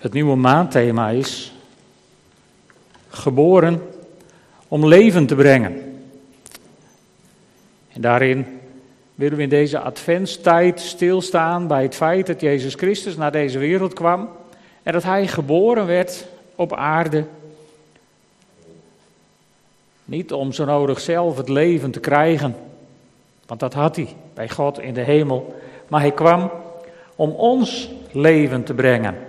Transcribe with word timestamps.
Het 0.00 0.12
nieuwe 0.12 0.36
maandthema 0.36 1.08
is 1.08 1.52
geboren 3.08 3.82
om 4.68 4.86
leven 4.86 5.26
te 5.26 5.34
brengen. 5.34 6.02
En 7.92 8.00
daarin 8.00 8.60
willen 9.14 9.36
we 9.36 9.42
in 9.42 9.48
deze 9.48 9.78
adventstijd 9.78 10.80
stilstaan 10.80 11.66
bij 11.66 11.82
het 11.82 11.94
feit 11.94 12.26
dat 12.26 12.40
Jezus 12.40 12.74
Christus 12.74 13.16
naar 13.16 13.32
deze 13.32 13.58
wereld 13.58 13.92
kwam 13.92 14.28
en 14.82 14.92
dat 14.92 15.02
Hij 15.02 15.26
geboren 15.26 15.86
werd 15.86 16.26
op 16.54 16.74
aarde. 16.74 17.24
Niet 20.04 20.32
om 20.32 20.52
zo 20.52 20.64
nodig 20.64 21.00
zelf 21.00 21.36
het 21.36 21.48
leven 21.48 21.90
te 21.90 22.00
krijgen, 22.00 22.56
want 23.46 23.60
dat 23.60 23.74
had 23.74 23.96
Hij 23.96 24.08
bij 24.34 24.48
God 24.48 24.80
in 24.80 24.94
de 24.94 25.02
hemel, 25.02 25.60
maar 25.88 26.00
Hij 26.00 26.12
kwam 26.12 26.50
om 27.16 27.30
ons 27.30 27.90
leven 28.12 28.64
te 28.64 28.74
brengen. 28.74 29.28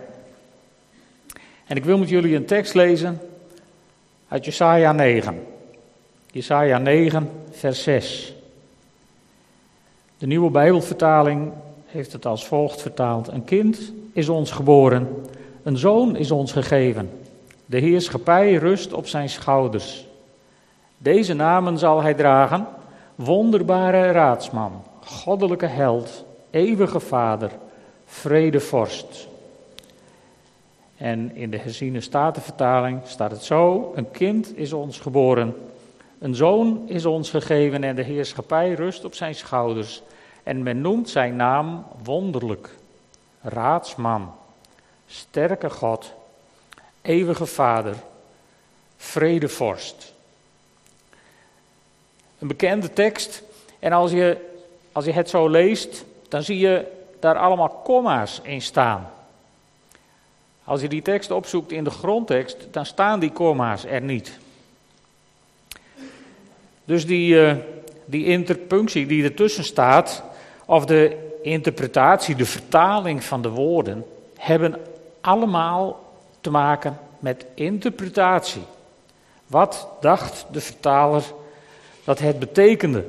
En 1.72 1.78
ik 1.78 1.86
wil 1.86 1.98
met 1.98 2.10
jullie 2.10 2.36
een 2.36 2.46
tekst 2.46 2.74
lezen 2.74 3.22
uit 4.28 4.46
Jesaja 4.46 4.92
9. 4.92 5.44
Jesaja 6.32 6.78
9, 6.78 7.30
vers 7.52 7.84
6. 7.84 8.34
De 10.18 10.28
nieuwe 10.28 10.50
Bijbelvertaling 10.50 11.52
heeft 11.86 12.14
het 12.14 12.26
als 12.26 12.46
volgt 12.46 12.82
vertaald: 12.82 13.28
Een 13.28 13.44
kind 13.44 13.94
is 14.14 14.30
ons 14.30 14.52
geboren, 14.52 15.08
een 15.64 15.78
zoon 15.78 16.16
is 16.16 16.32
ons 16.32 16.52
gegeven. 16.52 17.10
De 17.66 17.78
heerschappij 17.78 18.54
rust 18.54 18.94
op 18.94 19.08
zijn 19.08 19.30
schouders. 19.30 20.06
Deze 20.98 21.34
namen 21.34 21.78
zal 21.78 22.02
hij 22.02 22.14
dragen: 22.14 22.68
wonderbare 23.16 24.12
raadsman, 24.12 24.84
goddelijke 25.04 25.66
held, 25.66 26.26
eeuwige 26.50 27.00
vader, 27.00 27.52
vredevorst. 28.06 29.30
En 31.02 31.36
in 31.36 31.52
de 31.52 31.58
herziene 31.58 32.02
statenvertaling 32.02 33.02
staat 33.06 33.32
het 33.32 33.44
zo: 33.44 33.92
Een 33.96 34.12
kind 34.12 34.58
is 34.58 34.74
ons 34.74 35.00
geboren, 35.00 35.56
een 36.20 36.36
zoon 36.36 36.84
is 36.86 37.06
ons 37.06 37.30
gegeven 37.30 37.84
en 37.84 37.96
de 37.96 38.04
heerschappij 38.04 38.74
rust 38.74 39.06
op 39.06 39.14
zijn 39.14 39.36
schouders. 39.36 40.02
En 40.44 40.64
men 40.64 40.82
noemt 40.82 41.10
zijn 41.10 41.36
naam 41.36 41.86
wonderlijk, 42.04 42.70
raadsman, 43.42 44.32
sterke 45.08 45.70
God, 45.70 46.14
eeuwige 47.02 47.46
Vader, 47.46 47.96
vredevorst. 48.98 50.14
Een 52.40 52.48
bekende 52.48 52.94
tekst. 52.94 53.44
En 53.80 53.92
als 53.92 54.12
je, 54.12 54.38
als 54.92 55.06
je 55.06 55.12
het 55.12 55.30
zo 55.30 55.48
leest, 55.48 56.06
dan 56.30 56.44
zie 56.44 56.58
je 56.58 56.86
daar 57.20 57.38
allemaal 57.38 57.70
komma's 57.70 58.40
in 58.44 58.62
staan. 58.62 59.10
Als 60.64 60.82
je 60.82 60.88
die 60.88 61.02
tekst 61.02 61.32
opzoekt 61.32 61.72
in 61.72 61.84
de 61.84 61.90
grondtekst, 61.90 62.68
dan 62.72 62.86
staan 62.86 63.20
die 63.20 63.32
komma's 63.32 63.86
er 63.86 64.02
niet. 64.02 64.40
Dus 66.86 67.06
die, 67.06 67.34
uh, 67.34 67.56
die 68.06 68.26
interpunctie 68.26 69.06
die 69.06 69.24
ertussen 69.24 69.64
staat, 69.64 70.24
of 70.66 70.86
de 70.86 71.30
interpretatie, 71.42 72.36
de 72.36 72.46
vertaling 72.46 73.24
van 73.24 73.42
de 73.42 73.50
woorden, 73.50 74.06
hebben 74.38 74.76
allemaal 75.22 76.00
te 76.42 76.50
maken 76.50 77.00
met 77.20 77.46
interpretatie. 77.54 78.64
Wat 79.48 79.88
dacht 80.02 80.46
de 80.52 80.62
vertaler 80.62 81.24
dat 82.04 82.20
het 82.20 82.40
betekende? 82.40 83.06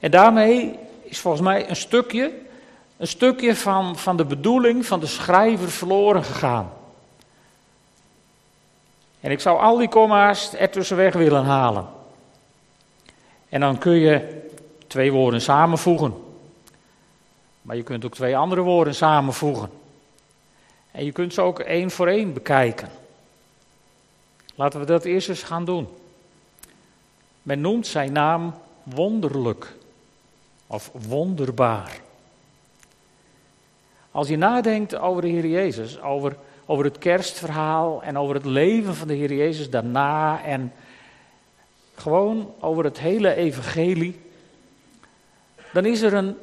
En 0.00 0.10
daarmee 0.10 0.78
is 1.02 1.18
volgens 1.18 1.42
mij 1.42 1.68
een 1.68 1.76
stukje 1.76 2.32
een 2.96 3.06
stukje 3.06 3.56
van, 3.56 3.98
van 3.98 4.16
de 4.16 4.24
bedoeling 4.24 4.86
van 4.86 5.00
de 5.00 5.06
schrijver 5.06 5.70
verloren 5.70 6.24
gegaan. 6.24 6.72
En 9.20 9.30
ik 9.30 9.40
zou 9.40 9.60
al 9.60 9.76
die 9.76 9.88
komma's 9.88 10.54
ertussen 10.54 10.96
weg 10.96 11.14
willen 11.14 11.44
halen. 11.44 11.86
En 13.48 13.60
dan 13.60 13.78
kun 13.78 13.94
je 13.94 14.42
twee 14.86 15.12
woorden 15.12 15.40
samenvoegen. 15.40 16.14
Maar 17.62 17.76
je 17.76 17.82
kunt 17.82 18.04
ook 18.04 18.14
twee 18.14 18.36
andere 18.36 18.60
woorden 18.60 18.94
samenvoegen. 18.94 19.70
En 20.90 21.04
je 21.04 21.12
kunt 21.12 21.34
ze 21.34 21.40
ook 21.40 21.58
één 21.58 21.90
voor 21.90 22.08
één 22.08 22.32
bekijken. 22.32 22.88
Laten 24.54 24.80
we 24.80 24.86
dat 24.86 25.04
eerst 25.04 25.28
eens 25.28 25.42
gaan 25.42 25.64
doen. 25.64 25.88
Men 27.42 27.60
noemt 27.60 27.86
zijn 27.86 28.12
naam 28.12 28.54
wonderlijk 28.82 29.74
of 30.66 30.90
wonderbaar. 30.92 32.00
Als 34.14 34.28
je 34.28 34.36
nadenkt 34.36 34.96
over 34.96 35.22
de 35.22 35.28
Heer 35.28 35.46
Jezus, 35.46 36.00
over, 36.00 36.36
over 36.66 36.84
het 36.84 36.98
kerstverhaal 36.98 38.02
en 38.02 38.18
over 38.18 38.34
het 38.34 38.44
leven 38.44 38.94
van 38.94 39.08
de 39.08 39.14
Heer 39.14 39.32
Jezus 39.32 39.70
daarna 39.70 40.42
en 40.42 40.72
gewoon 41.94 42.54
over 42.60 42.84
het 42.84 42.98
hele 42.98 43.34
evangelie, 43.34 44.20
dan 45.72 45.84
is 45.84 46.02
er 46.02 46.14
een, 46.14 46.36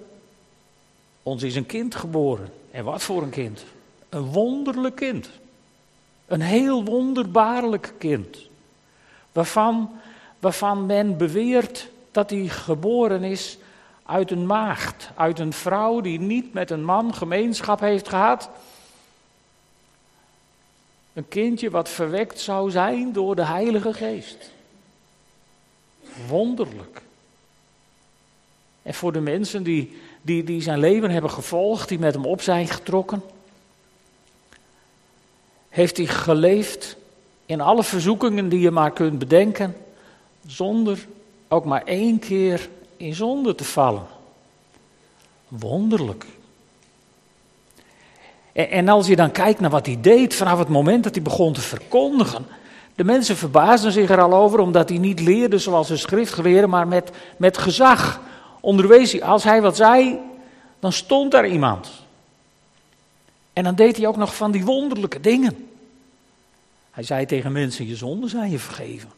ons 1.23 1.43
is 1.43 1.55
een 1.55 1.65
kind 1.65 1.95
geboren. 1.95 2.49
En 2.71 2.83
wat 2.83 3.03
voor 3.03 3.21
een 3.21 3.29
kind? 3.29 3.65
Een 4.09 4.25
wonderlijk 4.25 4.95
kind. 4.95 5.29
Een 6.25 6.41
heel 6.41 6.83
wonderbaarlijk 6.83 7.93
kind. 7.97 8.37
Waarvan, 9.31 9.89
waarvan 10.39 10.85
men 10.85 11.17
beweert 11.17 11.89
dat 12.11 12.29
hij 12.29 12.47
geboren 12.47 13.23
is 13.23 13.57
uit 14.05 14.31
een 14.31 14.45
maagd, 14.45 15.09
uit 15.15 15.39
een 15.39 15.53
vrouw 15.53 16.01
die 16.01 16.19
niet 16.19 16.53
met 16.53 16.71
een 16.71 16.83
man 16.83 17.13
gemeenschap 17.13 17.79
heeft 17.79 18.09
gehad. 18.09 18.49
Een 21.13 21.27
kindje 21.27 21.69
wat 21.69 21.89
verwekt 21.89 22.39
zou 22.39 22.71
zijn 22.71 23.13
door 23.13 23.35
de 23.35 23.45
Heilige 23.45 23.93
Geest. 23.93 24.51
Wonderlijk. 26.27 27.01
En 28.81 28.93
voor 28.93 29.11
de 29.11 29.19
mensen 29.19 29.63
die, 29.63 30.01
die, 30.21 30.43
die 30.43 30.61
zijn 30.61 30.79
leven 30.79 31.09
hebben 31.09 31.31
gevolgd, 31.31 31.89
die 31.89 31.99
met 31.99 32.13
hem 32.13 32.25
op 32.25 32.41
zijn 32.41 32.67
getrokken, 32.67 33.23
heeft 35.69 35.97
hij 35.97 36.05
geleefd 36.05 36.95
in 37.45 37.61
alle 37.61 37.83
verzoekingen 37.83 38.49
die 38.49 38.59
je 38.59 38.71
maar 38.71 38.91
kunt 38.91 39.19
bedenken, 39.19 39.75
zonder 40.45 41.07
ook 41.47 41.65
maar 41.65 41.83
één 41.83 42.19
keer 42.19 42.69
in 43.01 43.15
zonde 43.15 43.55
te 43.55 43.63
vallen. 43.63 44.05
Wonderlijk. 45.47 46.25
En, 48.51 48.89
als 48.89 49.07
je 49.07 49.15
dan 49.15 49.31
kijkt 49.31 49.59
naar 49.59 49.69
wat 49.69 49.85
hij 49.85 49.97
deed 50.01 50.35
vanaf 50.35 50.59
het 50.59 50.67
moment 50.67 51.03
dat 51.03 51.13
hij 51.15 51.23
begon 51.23 51.53
te 51.53 51.61
verkondigen. 51.61 52.45
De 52.95 53.03
mensen 53.03 53.37
verbaasden 53.37 53.91
zich 53.91 54.09
er 54.09 54.21
al 54.21 54.33
over 54.33 54.59
omdat 54.59 54.89
hij 54.89 54.97
niet 54.97 55.19
leerde 55.19 55.57
zoals 55.57 55.87
de 55.87 55.97
schriftgeleerden, 55.97 56.69
maar 56.69 56.87
met, 56.87 57.11
met 57.37 57.57
gezag 57.57 58.21
onderwees 58.59 59.11
hij. 59.11 59.23
Als 59.23 59.43
hij 59.43 59.61
wat 59.61 59.75
zei, 59.75 60.19
dan 60.79 60.91
stond 60.91 61.31
daar 61.31 61.47
iemand. 61.47 61.89
En 63.53 63.63
dan 63.63 63.75
deed 63.75 63.97
hij 63.97 64.07
ook 64.07 64.17
nog 64.17 64.35
van 64.35 64.51
die 64.51 64.65
wonderlijke 64.65 65.19
dingen. 65.19 65.69
Hij 66.91 67.03
zei 67.03 67.25
tegen 67.25 67.51
mensen, 67.51 67.87
je 67.87 67.95
zonden 67.95 68.29
zijn 68.29 68.51
je 68.51 68.59
vergeven. 68.59 69.09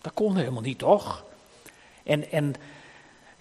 Dat 0.00 0.12
kon 0.14 0.36
helemaal 0.36 0.62
niet, 0.62 0.78
toch? 0.78 1.24
En, 2.02 2.30
en 2.30 2.54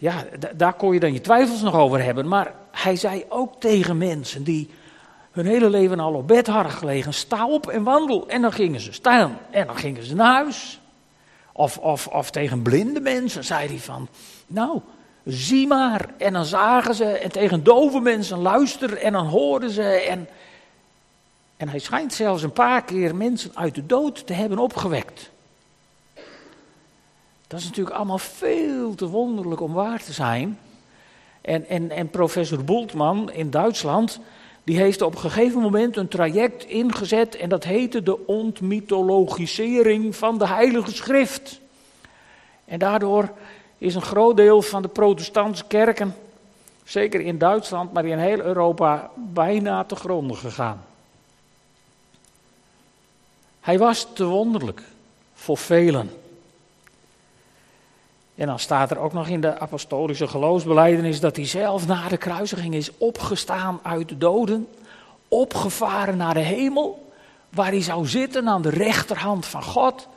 ja, 0.04 0.24
daar 0.56 0.74
kon 0.74 0.94
je 0.94 1.00
dan 1.00 1.14
je 1.14 1.22
twijfels 1.22 1.62
nog 1.62 1.76
over 1.76 2.04
hebben. 2.04 2.28
Maar 2.28 2.54
hij 2.72 2.96
zei 2.96 3.26
ook 3.30 3.60
tegen 3.60 3.98
mensen 3.98 4.44
die 4.44 4.70
hun 5.32 5.46
hele 5.46 5.70
leven 5.70 6.00
al 6.00 6.14
op 6.14 6.28
bed 6.28 6.48
hadden 6.48 6.72
gelegen: 6.72 7.14
sta 7.14 7.48
op 7.48 7.68
en 7.68 7.84
wandel. 7.84 8.28
En 8.28 8.42
dan 8.42 8.52
gingen 8.52 8.80
ze 8.80 8.94
staan 8.94 9.38
en 9.50 9.66
dan 9.68 9.78
gingen 9.78 10.04
ze 10.04 10.16
naar 10.16 10.34
huis. 10.34 10.80
Of, 11.52 11.78
of, 11.78 12.08
of 12.08 12.32
tegen 12.32 12.62
blinde 12.62 13.00
mensen 13.00 13.44
zei 13.44 13.68
hij 13.68 13.80
van: 13.80 14.08
Nou, 14.48 14.80
zie 15.26 15.68
maar. 15.68 16.10
En 16.18 16.34
dan 16.34 16.46
zagen 16.46 16.96
ze. 16.96 17.06
En 17.06 17.32
tegen 17.32 17.64
dove 17.64 18.00
mensen 18.00 18.38
luister 18.38 18.98
en 18.98 19.12
dan 19.12 19.26
hoorden 19.26 19.70
ze. 19.70 19.84
En, 19.84 20.28
en 21.58 21.70
hij 21.70 21.80
schijnt 21.80 22.14
zelfs 22.14 22.44
een 22.44 22.54
paar 22.54 22.84
keer 22.84 23.16
mensen 23.16 23.52
uit 23.54 23.76
de 23.76 23.86
dood 23.86 24.28
te 24.28 24.34
hebben 24.34 24.58
opgewekt. 24.58 25.32
Dat 27.54 27.62
is 27.62 27.68
natuurlijk 27.68 27.96
allemaal 27.96 28.18
veel 28.18 28.96
te 28.96 29.08
wonderlijk 29.08 29.62
om 29.62 29.74
waar 29.74 30.04
te 30.04 30.14
zijn. 30.14 30.60
En, 31.42 31.68
en, 31.68 31.92
en 31.92 32.10
professor 32.10 32.64
Bultmann 32.64 33.32
in 33.32 33.50
Duitsland, 33.50 34.20
die 34.64 34.78
heeft 34.78 35.02
op 35.02 35.14
een 35.14 35.20
gegeven 35.20 35.62
moment 35.62 35.98
een 35.98 36.08
traject 36.08 36.66
ingezet 36.66 37.36
en 37.36 37.50
dat 37.50 37.64
heette 37.64 38.04
de 38.04 38.28
ontmythologisering 38.28 40.16
van 40.16 40.38
de 40.38 40.48
Heilige 40.48 40.94
Schrift. 40.94 41.60
En 42.66 42.80
daardoor 42.80 43.32
is 43.78 43.96
een 43.96 44.02
groot 44.02 44.38
deel 44.38 44.62
van 44.62 44.82
de 44.82 44.88
protestantse 44.88 45.64
kerken, 45.68 46.16
zeker 46.84 47.22
in 47.22 47.38
Duitsland, 47.38 47.94
maar 47.94 48.06
in 48.06 48.18
heel 48.18 48.42
Europa, 48.42 49.12
bijna 49.16 49.84
te 49.84 49.96
gronden 49.96 50.38
gegaan. 50.38 50.86
Hij 53.62 53.78
was 53.78 54.08
te 54.14 54.26
wonderlijk 54.26 54.82
voor 55.34 55.58
velen. 55.58 56.23
En 58.36 58.48
dan 58.48 58.60
staat 58.60 58.92
er 58.92 59.00
ook 59.00 59.14
nog 59.14 59.28
in 59.28 59.42
de 59.42 59.60
apostolische 59.60 60.28
geloofsbeleidenis 60.28 61.20
dat 61.20 61.36
hij 61.36 61.46
zelf 61.46 61.88
na 61.88 62.08
de 62.08 62.18
kruisiging 62.18 62.74
is 62.74 62.98
opgestaan 62.98 63.80
uit 63.84 64.10
de 64.10 64.18
doden 64.18 64.68
opgevaren 65.34 66.18
naar 66.18 66.34
de 66.34 66.40
hemel, 66.40 67.12
waar 67.50 67.72
hij 67.72 67.82
zou 67.82 68.08
zitten 68.08 68.48
aan 68.50 68.62
de 68.62 68.70
rechterhand 68.70 69.46
van 69.46 69.64
God. 69.64 70.08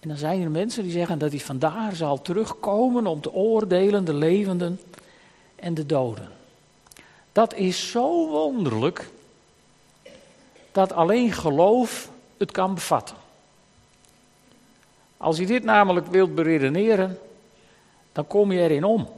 En 0.00 0.08
dan 0.08 0.18
zijn 0.18 0.42
er 0.42 0.50
mensen 0.50 0.82
die 0.82 0.92
zeggen 0.92 1.18
dat 1.18 1.30
hij 1.30 1.40
vandaar 1.40 1.94
zal 1.94 2.22
terugkomen 2.22 3.06
om 3.06 3.20
te 3.20 3.32
oordelen 3.32 4.04
de 4.04 4.14
levenden 4.14 4.80
en 5.56 5.74
de 5.74 5.86
doden. 5.86 6.28
Dat 7.32 7.54
is 7.54 7.90
zo 7.90 8.28
wonderlijk 8.28 9.10
dat 10.72 10.92
alleen 10.92 11.32
geloof 11.32 12.10
het 12.36 12.50
kan 12.50 12.74
bevatten. 12.74 13.16
Als 15.18 15.38
je 15.38 15.46
dit 15.46 15.64
namelijk 15.64 16.06
wilt 16.06 16.34
beredeneren, 16.34 17.18
dan 18.12 18.26
kom 18.26 18.52
je 18.52 18.60
erin 18.60 18.84
om. 18.84 19.08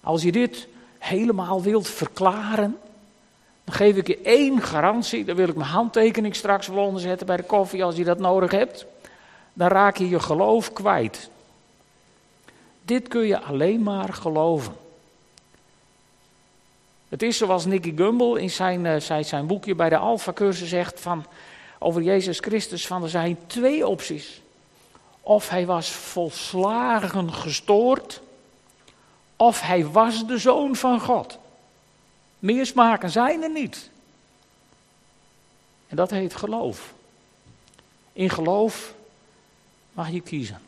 Als 0.00 0.22
je 0.22 0.32
dit 0.32 0.68
helemaal 0.98 1.62
wilt 1.62 1.88
verklaren, 1.88 2.78
dan 3.64 3.74
geef 3.74 3.96
ik 3.96 4.06
je 4.06 4.18
één 4.18 4.62
garantie. 4.62 5.24
Daar 5.24 5.36
wil 5.36 5.48
ik 5.48 5.56
mijn 5.56 5.68
handtekening 5.68 6.34
straks 6.34 6.66
wel 6.66 6.84
onder 6.84 7.00
zetten 7.00 7.26
bij 7.26 7.36
de 7.36 7.42
koffie 7.42 7.84
als 7.84 7.96
je 7.96 8.04
dat 8.04 8.18
nodig 8.18 8.50
hebt. 8.50 8.86
Dan 9.52 9.68
raak 9.68 9.96
je 9.96 10.08
je 10.08 10.20
geloof 10.20 10.72
kwijt. 10.72 11.30
Dit 12.82 13.08
kun 13.08 13.26
je 13.26 13.40
alleen 13.40 13.82
maar 13.82 14.12
geloven. 14.12 14.76
Het 17.08 17.22
is 17.22 17.36
zoals 17.36 17.64
Nicky 17.64 17.96
Gumbel 17.96 18.36
in 18.36 18.50
zijn, 18.50 19.02
zijn, 19.02 19.24
zijn 19.24 19.46
boekje 19.46 19.74
bij 19.74 19.88
de 19.88 19.96
Alpha-cursus 19.96 20.68
zegt 20.68 21.00
van, 21.00 21.24
over 21.84 22.02
Jezus 22.02 22.38
Christus: 22.38 22.86
van 22.86 23.02
er 23.02 23.08
zijn 23.08 23.38
twee 23.46 23.86
opties. 23.86 24.40
Of 25.20 25.48
hij 25.48 25.66
was 25.66 25.90
volslagen 25.90 27.32
gestoord, 27.32 28.20
of 29.36 29.60
hij 29.60 29.86
was 29.86 30.26
de 30.26 30.38
zoon 30.38 30.76
van 30.76 31.00
God. 31.00 31.38
Meer 32.38 32.66
smaken 32.66 33.10
zijn 33.10 33.42
er 33.42 33.50
niet. 33.50 33.90
En 35.88 35.96
dat 35.96 36.10
heet 36.10 36.34
geloof. 36.34 36.92
In 38.12 38.30
geloof 38.30 38.94
mag 39.92 40.10
je 40.10 40.20
kiezen. 40.20 40.60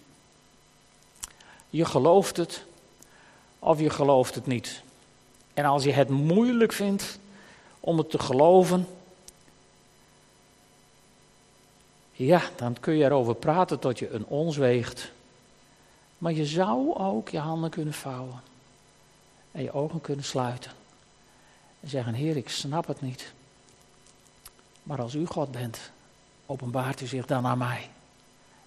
Je 1.71 1.85
gelooft 1.85 2.37
het 2.37 2.65
of 3.59 3.81
je 3.81 3.91
gelooft 3.91 4.35
het 4.35 4.47
niet. 4.47 4.83
En 5.55 5.65
als 5.65 5.85
je 5.85 5.93
het 5.93 6.09
moeilijk 6.09 6.73
vindt 6.73 7.19
om 7.81 7.99
het 7.99 8.11
te 8.11 8.19
geloven, 8.19 8.87
ja, 12.17 12.43
dan 12.57 12.77
kun 12.81 12.95
je 12.95 13.05
erover 13.05 13.35
praten 13.35 13.79
tot 13.79 13.99
je 13.99 14.11
een 14.11 14.27
ons 14.27 14.57
weegt. 14.57 15.11
Maar 16.19 16.33
je 16.33 16.47
zou 16.47 16.95
ook 16.95 17.29
je 17.29 17.39
handen 17.39 17.71
kunnen 17.71 17.95
vouwen 17.95 18.41
en 19.53 19.63
je 19.63 19.73
ogen 19.73 20.01
kunnen 20.01 20.25
sluiten. 20.25 20.71
En 21.81 21.89
zeggen, 21.89 22.15
Heer, 22.15 22.37
ik 22.37 22.49
snap 22.49 22.87
het 22.87 23.01
niet. 23.01 23.33
Maar 24.83 25.01
als 25.01 25.15
u 25.15 25.27
God 25.27 25.51
bent, 25.51 25.91
openbaart 26.47 27.01
u 27.01 27.07
zich 27.07 27.27
dan 27.27 27.47
aan 27.47 27.59
mij. 27.59 27.89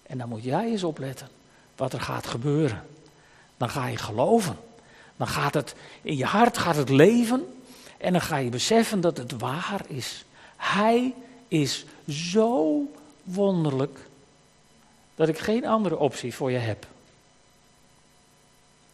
En 0.02 0.18
dan 0.18 0.28
moet 0.28 0.44
jij 0.44 0.70
eens 0.70 0.84
opletten 0.84 1.28
wat 1.76 1.92
er 1.92 2.00
gaat 2.00 2.26
gebeuren. 2.26 2.86
Dan 3.56 3.70
ga 3.70 3.86
je 3.86 3.96
geloven. 3.96 4.56
Dan 5.16 5.26
gaat 5.26 5.54
het 5.54 5.74
in 6.02 6.16
je 6.16 6.24
hart 6.24 6.58
gaat 6.58 6.76
het 6.76 6.88
leven 6.88 7.60
en 7.98 8.12
dan 8.12 8.22
ga 8.22 8.36
je 8.36 8.50
beseffen 8.50 9.00
dat 9.00 9.16
het 9.16 9.38
waar 9.38 9.82
is. 9.86 10.24
Hij 10.56 11.14
is 11.48 11.84
zo 12.08 12.82
wonderlijk 13.32 13.98
dat 15.14 15.28
ik 15.28 15.38
geen 15.38 15.66
andere 15.66 15.98
optie 15.98 16.34
voor 16.34 16.50
je 16.50 16.58
heb. 16.58 16.86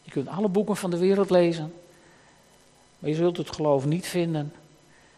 Je 0.03 0.11
kunt 0.11 0.27
alle 0.27 0.47
boeken 0.47 0.75
van 0.75 0.89
de 0.89 0.97
wereld 0.97 1.29
lezen, 1.29 1.73
maar 2.99 3.09
je 3.09 3.15
zult 3.15 3.37
het 3.37 3.51
geloof 3.51 3.85
niet 3.85 4.07
vinden, 4.07 4.53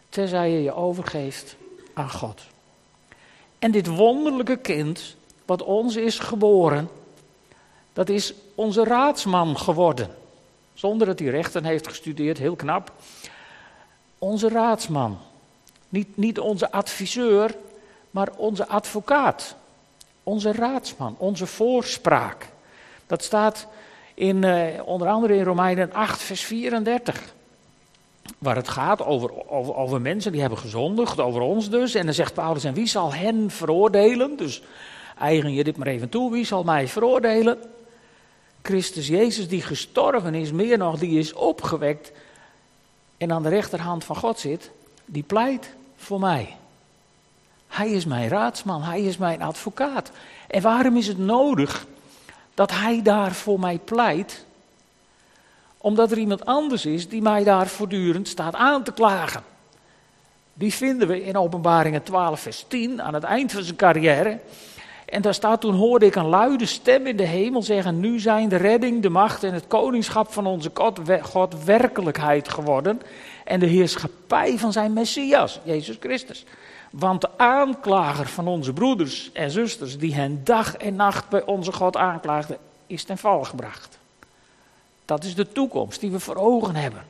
tenzij 0.08 0.50
je 0.50 0.62
je 0.62 0.74
overgeeft 0.74 1.56
aan 1.92 2.10
God. 2.10 2.42
En 3.58 3.70
dit 3.70 3.86
wonderlijke 3.86 4.56
kind, 4.56 5.16
wat 5.44 5.62
ons 5.62 5.96
is 5.96 6.18
geboren, 6.18 6.88
dat 7.92 8.08
is 8.08 8.34
onze 8.54 8.84
raadsman 8.84 9.58
geworden. 9.58 10.10
Zonder 10.74 11.06
dat 11.06 11.18
hij 11.18 11.28
rechten 11.28 11.64
heeft 11.64 11.88
gestudeerd, 11.88 12.38
heel 12.38 12.56
knap. 12.56 12.92
Onze 14.18 14.48
raadsman. 14.48 15.18
Niet, 15.88 16.16
niet 16.16 16.38
onze 16.38 16.72
adviseur, 16.72 17.56
maar 18.10 18.28
onze 18.36 18.66
advocaat. 18.68 19.54
Onze 20.22 20.52
raadsman, 20.52 21.14
onze 21.18 21.46
voorspraak. 21.46 22.48
Dat 23.06 23.24
staat 23.24 23.66
in, 24.14 24.42
uh, 24.42 24.66
onder 24.84 25.08
andere 25.08 25.34
in 25.34 25.44
Romeinen 25.44 25.92
8, 25.92 26.22
vers 26.22 26.42
34. 26.42 27.34
Waar 28.38 28.56
het 28.56 28.68
gaat 28.68 29.04
over, 29.04 29.48
over, 29.48 29.74
over 29.74 30.00
mensen 30.00 30.32
die 30.32 30.40
hebben 30.40 30.58
gezondigd, 30.58 31.20
over 31.20 31.40
ons 31.40 31.70
dus. 31.70 31.94
En 31.94 32.04
dan 32.04 32.14
zegt 32.14 32.34
Paulus, 32.34 32.64
en 32.64 32.74
wie 32.74 32.86
zal 32.86 33.14
hen 33.14 33.50
veroordelen? 33.50 34.36
Dus 34.36 34.62
eigen 35.18 35.52
je 35.52 35.64
dit 35.64 35.76
maar 35.76 35.86
even 35.86 36.08
toe, 36.08 36.32
wie 36.32 36.44
zal 36.44 36.62
mij 36.62 36.88
veroordelen? 36.88 37.58
Christus 38.62 39.06
Jezus 39.08 39.48
die 39.48 39.62
gestorven 39.62 40.34
is, 40.34 40.52
meer 40.52 40.78
nog, 40.78 40.98
die 40.98 41.18
is 41.18 41.32
opgewekt 41.32 42.12
en 43.16 43.32
aan 43.32 43.42
de 43.42 43.48
rechterhand 43.48 44.04
van 44.04 44.16
God 44.16 44.38
zit, 44.38 44.70
die 45.04 45.22
pleit 45.22 45.74
voor 45.96 46.20
mij. 46.20 46.56
Hij 47.70 47.90
is 47.90 48.04
mijn 48.04 48.28
raadsman, 48.28 48.82
hij 48.82 49.02
is 49.02 49.16
mijn 49.16 49.42
advocaat. 49.42 50.10
En 50.46 50.62
waarom 50.62 50.96
is 50.96 51.06
het 51.06 51.18
nodig 51.18 51.86
dat 52.54 52.70
hij 52.70 53.02
daar 53.02 53.32
voor 53.32 53.60
mij 53.60 53.78
pleit? 53.84 54.44
Omdat 55.78 56.10
er 56.10 56.18
iemand 56.18 56.46
anders 56.46 56.86
is 56.86 57.08
die 57.08 57.22
mij 57.22 57.44
daar 57.44 57.66
voortdurend 57.66 58.28
staat 58.28 58.54
aan 58.54 58.82
te 58.82 58.92
klagen. 58.92 59.42
Die 60.54 60.72
vinden 60.72 61.08
we 61.08 61.24
in 61.24 61.36
Openbaringen 61.36 62.02
12, 62.02 62.40
vers 62.40 62.64
10, 62.68 63.02
aan 63.02 63.14
het 63.14 63.24
eind 63.24 63.52
van 63.52 63.62
zijn 63.62 63.76
carrière. 63.76 64.38
En 65.06 65.22
daar 65.22 65.34
staat, 65.34 65.60
toen 65.60 65.74
hoorde 65.74 66.06
ik 66.06 66.14
een 66.14 66.26
luide 66.28 66.66
stem 66.66 67.06
in 67.06 67.16
de 67.16 67.26
hemel 67.26 67.62
zeggen, 67.62 68.00
nu 68.00 68.18
zijn 68.18 68.48
de 68.48 68.56
redding, 68.56 69.02
de 69.02 69.08
macht 69.08 69.42
en 69.42 69.54
het 69.54 69.66
koningschap 69.66 70.32
van 70.32 70.46
onze 70.46 70.70
God 71.22 71.64
werkelijkheid 71.64 72.48
geworden. 72.48 73.02
En 73.44 73.60
de 73.60 73.66
heerschappij 73.66 74.58
van 74.58 74.72
zijn 74.72 74.92
Messias, 74.92 75.60
Jezus 75.62 75.96
Christus. 76.00 76.44
Want 76.90 77.20
de 77.20 77.38
aanklager 77.38 78.26
van 78.26 78.46
onze 78.46 78.72
broeders 78.72 79.32
en 79.32 79.50
zusters, 79.50 79.98
die 79.98 80.14
hen 80.14 80.44
dag 80.44 80.76
en 80.76 80.96
nacht 80.96 81.28
bij 81.28 81.44
onze 81.44 81.72
God 81.72 81.96
aanklaagden, 81.96 82.58
is 82.86 83.04
ten 83.04 83.18
val 83.18 83.44
gebracht. 83.44 83.98
Dat 85.04 85.24
is 85.24 85.34
de 85.34 85.52
toekomst 85.52 86.00
die 86.00 86.10
we 86.10 86.20
voor 86.20 86.36
ogen 86.36 86.74
hebben. 86.74 87.04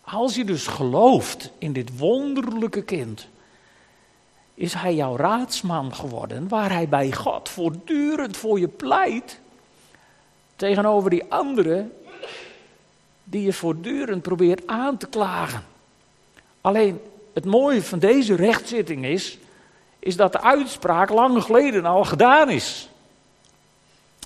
Als 0.00 0.34
je 0.34 0.44
dus 0.44 0.66
gelooft 0.66 1.50
in 1.58 1.72
dit 1.72 1.98
wonderlijke 1.98 2.82
kind, 2.82 3.26
is 4.54 4.74
hij 4.74 4.94
jouw 4.94 5.16
raadsman 5.16 5.94
geworden, 5.94 6.48
waar 6.48 6.72
hij 6.72 6.88
bij 6.88 7.12
God 7.12 7.48
voortdurend 7.48 8.36
voor 8.36 8.58
je 8.58 8.68
pleit, 8.68 9.40
tegenover 10.56 11.10
die 11.10 11.24
anderen 11.28 11.92
die 13.24 13.42
je 13.42 13.52
voortdurend 13.52 14.22
probeert 14.22 14.66
aan 14.66 14.96
te 14.96 15.06
klagen. 15.06 15.64
Alleen 16.60 17.00
het 17.34 17.44
mooie 17.44 17.82
van 17.82 17.98
deze 17.98 18.34
rechtszitting 18.34 19.04
is, 19.04 19.38
is 19.98 20.16
dat 20.16 20.32
de 20.32 20.40
uitspraak 20.40 21.10
lang 21.10 21.42
geleden 21.42 21.84
al 21.84 22.04
gedaan 22.04 22.50
is. 22.50 22.88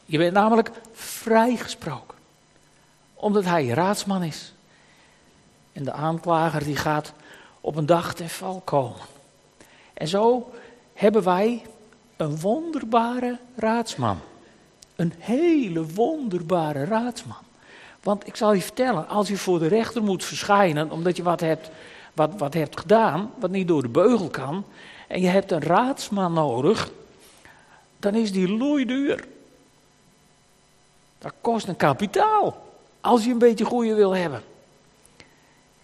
Je 0.04 0.18
bent 0.18 0.32
namelijk 0.32 0.70
vrijgesproken, 0.92 2.16
omdat 3.14 3.44
hij 3.44 3.66
raadsman 3.66 4.22
is. 4.22 4.52
En 5.72 5.84
de 5.84 5.92
aanklager 5.92 6.64
die 6.64 6.76
gaat 6.76 7.12
op 7.60 7.76
een 7.76 7.86
dag 7.86 8.14
ten 8.14 8.28
val 8.28 8.62
komen. 8.64 9.00
En 9.94 10.08
zo 10.08 10.52
hebben 10.94 11.22
wij 11.22 11.62
een 12.16 12.40
wonderbare 12.40 13.38
raadsman. 13.56 14.18
Een 14.96 15.12
hele 15.18 15.86
wonderbare 15.86 16.84
raadsman. 16.84 17.36
Want 18.02 18.26
ik 18.26 18.36
zal 18.36 18.52
je 18.52 18.62
vertellen, 18.62 19.08
als 19.08 19.28
je 19.28 19.36
voor 19.36 19.58
de 19.58 19.66
rechter 19.66 20.02
moet 20.02 20.24
verschijnen 20.24 20.90
omdat 20.90 21.16
je 21.16 21.22
wat 21.22 21.40
hebt, 21.40 21.70
wat, 22.18 22.38
wat 22.38 22.54
hebt 22.54 22.80
gedaan, 22.80 23.30
wat 23.38 23.50
niet 23.50 23.68
door 23.68 23.82
de 23.82 23.88
beugel 23.88 24.28
kan, 24.28 24.64
en 25.06 25.20
je 25.20 25.28
hebt 25.28 25.52
een 25.52 25.62
raadsman 25.62 26.32
nodig, 26.32 26.90
dan 27.98 28.14
is 28.14 28.32
die 28.32 28.48
loeiduur. 28.48 29.26
Dat 31.18 31.32
kost 31.40 31.68
een 31.68 31.76
kapitaal, 31.76 32.66
als 33.00 33.24
je 33.24 33.30
een 33.30 33.38
beetje 33.38 33.64
goede 33.64 33.94
wil 33.94 34.14
hebben. 34.16 34.42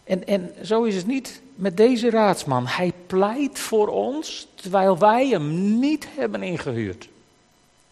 En, 0.04 0.26
en 0.26 0.54
zo 0.62 0.82
is 0.82 0.96
het 0.96 1.06
niet 1.06 1.42
met 1.54 1.76
deze 1.76 2.10
raadsman. 2.10 2.66
Hij 2.66 2.92
pleit 3.06 3.58
voor 3.58 3.88
ons 3.88 4.46
terwijl 4.54 4.98
wij 4.98 5.28
hem 5.28 5.78
niet 5.78 6.06
hebben 6.16 6.42
ingehuurd. 6.42 7.08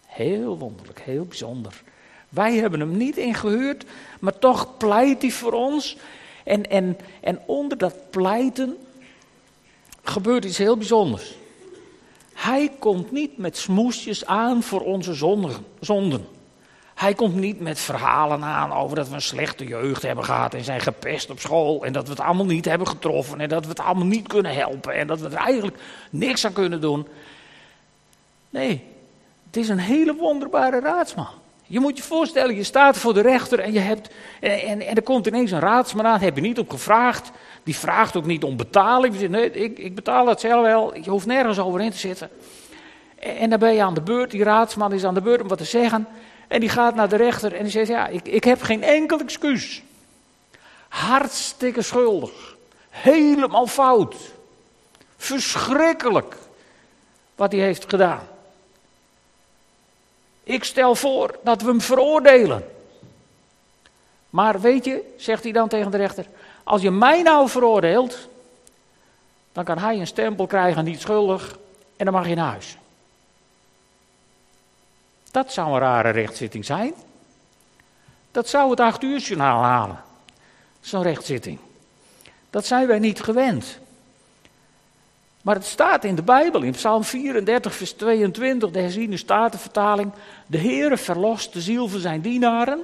Heel 0.07 0.59
wonderlijk, 0.59 1.01
heel 1.01 1.25
bijzonder. 1.25 1.83
Wij 2.29 2.55
hebben 2.55 2.81
hem 2.81 2.97
niet 2.97 3.17
ingehuurd, 3.17 3.85
maar 4.21 4.39
toch 4.39 4.77
pleit 4.77 5.23
hij 5.23 5.31
voor 5.31 5.53
ons. 5.53 5.97
En, 6.45 6.71
en, 6.71 6.99
en 7.21 7.41
onder 7.47 7.79
dat 7.79 8.11
pleiten 8.11 8.77
gebeurt 10.03 10.45
iets 10.45 10.59
heel 10.59 10.77
bijzonders. 10.77 11.35
Hij 12.35 12.71
komt 12.79 13.13
niet 13.13 13.39
met 13.39 13.57
smoesjes 13.57 14.27
aan 14.27 14.63
voor 14.63 14.81
onze 14.81 15.15
zonden. 15.81 16.27
Hij 16.95 17.15
komt 17.15 17.35
niet 17.35 17.61
met 17.61 17.81
verhalen 17.81 18.45
aan 18.45 18.73
over 18.73 18.97
dat 18.97 19.09
we 19.09 19.15
een 19.15 19.23
slechte 19.23 19.65
jeugd 19.65 20.03
hebben 20.03 20.25
gehad 20.25 20.55
en 20.55 20.65
zijn 20.65 20.81
gepest 20.81 21.31
op 21.31 21.41
school. 21.41 21.85
En 21.85 21.93
dat 21.93 22.05
we 22.05 22.11
het 22.11 22.21
allemaal 22.21 22.47
niet 22.47 22.65
hebben 22.65 22.87
getroffen 22.87 23.41
en 23.41 23.49
dat 23.49 23.63
we 23.63 23.69
het 23.69 23.81
allemaal 23.81 24.07
niet 24.07 24.29
kunnen 24.29 24.55
helpen 24.55 24.95
en 24.95 25.07
dat 25.07 25.21
we 25.21 25.27
er 25.27 25.35
eigenlijk 25.35 25.77
niks 26.11 26.45
aan 26.45 26.53
kunnen 26.53 26.81
doen. 26.81 27.07
Nee, 28.51 28.85
het 29.47 29.57
is 29.57 29.69
een 29.69 29.79
hele 29.79 30.15
wonderbare 30.15 30.81
raadsman. 30.81 31.41
Je 31.73 31.81
moet 31.81 31.97
je 31.97 32.03
voorstellen, 32.03 32.55
je 32.55 32.63
staat 32.63 32.97
voor 32.97 33.15
de 33.15 33.21
rechter 33.21 33.59
en, 33.59 33.73
je 33.73 33.79
hebt, 33.79 34.09
en, 34.41 34.81
en, 34.81 34.95
er 34.95 35.03
komt 35.03 35.27
ineens 35.27 35.51
een 35.51 35.61
raadsman 35.61 36.07
aan, 36.07 36.21
heb 36.21 36.35
je 36.35 36.41
niet 36.41 36.59
op 36.59 36.71
gevraagd. 36.71 37.31
Die 37.63 37.77
vraagt 37.77 38.17
ook 38.17 38.25
niet 38.25 38.45
om 38.45 38.57
betaling. 38.57 39.29
Nee, 39.29 39.51
ik, 39.51 39.79
ik 39.79 39.95
betaal 39.95 40.27
het 40.27 40.41
zelf 40.41 40.63
wel, 40.63 40.97
je 40.97 41.11
hoeft 41.11 41.27
nergens 41.27 41.59
over 41.59 41.81
in 41.81 41.91
te 41.91 41.97
zitten. 41.97 42.31
En, 43.19 43.37
en 43.37 43.51
dan 43.51 43.59
ben 43.59 43.75
je 43.75 43.83
aan 43.83 43.95
de 43.95 44.01
beurt, 44.01 44.31
die 44.31 44.45
raadsman 44.45 44.93
is 44.93 45.05
aan 45.05 45.15
de 45.15 45.21
beurt 45.21 45.43
om 45.43 45.49
wat 45.49 45.59
te 45.59 45.65
zeggen. 45.65 46.09
En 46.49 46.61
die 46.61 46.69
gaat 46.69 46.95
naar 46.95 47.09
de 47.09 47.17
rechter 47.17 47.55
en 47.55 47.63
die 47.63 47.73
zegt, 47.73 47.89
ja, 47.89 48.07
ik, 48.07 48.29
ik 48.29 48.45
heb 48.45 48.63
geen 48.63 48.83
enkel 48.83 49.19
excuus. 49.19 49.83
Hartstikke 50.89 51.83
schuldig. 51.83 52.57
Helemaal 52.91 53.67
fout. 53.67 54.17
Verschrikkelijk 55.17 56.37
wat 57.35 57.53
hij 57.53 57.61
heeft 57.61 57.85
gedaan. 57.89 58.31
Ik 60.43 60.65
stel 60.65 60.95
voor 60.95 61.39
dat 61.43 61.63
we 61.63 61.69
hem 61.69 61.81
veroordelen. 61.81 62.65
Maar 64.31 64.61
weet 64.61 64.85
je, 64.85 65.15
zegt 65.17 65.43
hij 65.43 65.53
dan 65.53 65.69
tegen 65.69 65.91
de 65.91 65.97
rechter, 65.97 66.27
als 66.65 66.83
je 66.83 66.91
mij 66.91 67.23
nou 67.23 67.49
veroordeelt, 67.49 68.29
dan 69.53 69.65
kan 69.65 69.79
hij 69.79 69.99
een 69.99 70.07
stempel 70.07 70.47
krijgen, 70.47 70.85
niet 70.85 71.01
schuldig, 71.01 71.59
en 71.97 72.05
dan 72.05 72.15
mag 72.15 72.29
je 72.29 72.35
naar 72.35 72.51
huis. 72.51 72.77
Dat 75.31 75.53
zou 75.53 75.73
een 75.73 75.79
rare 75.79 76.11
rechtszitting 76.11 76.65
zijn. 76.65 76.95
Dat 78.31 78.49
zou 78.49 78.71
het 78.71 78.81
acht 78.81 79.03
uur 79.03 79.19
journaal 79.19 79.63
halen. 79.63 80.03
Zo'n 80.81 81.03
rechtszitting. 81.03 81.59
Dat 82.51 82.67
zijn 82.67 82.87
wij 82.87 82.99
niet 82.99 83.23
gewend. 83.23 83.79
Maar 85.43 85.55
het 85.55 85.65
staat 85.65 86.05
in 86.05 86.15
de 86.15 86.23
Bijbel, 86.23 86.63
in 86.63 86.73
Psalm 86.73 87.05
34, 87.05 87.75
vers 87.75 87.93
22, 87.93 88.71
de 88.71 88.81
herziene 88.81 89.17
statenvertaling. 89.17 90.13
De 90.47 90.59
Heere 90.59 90.97
verlost 90.97 91.53
de 91.53 91.61
ziel 91.61 91.89
van 91.89 92.01
zijn 92.01 92.21
dienaren. 92.21 92.83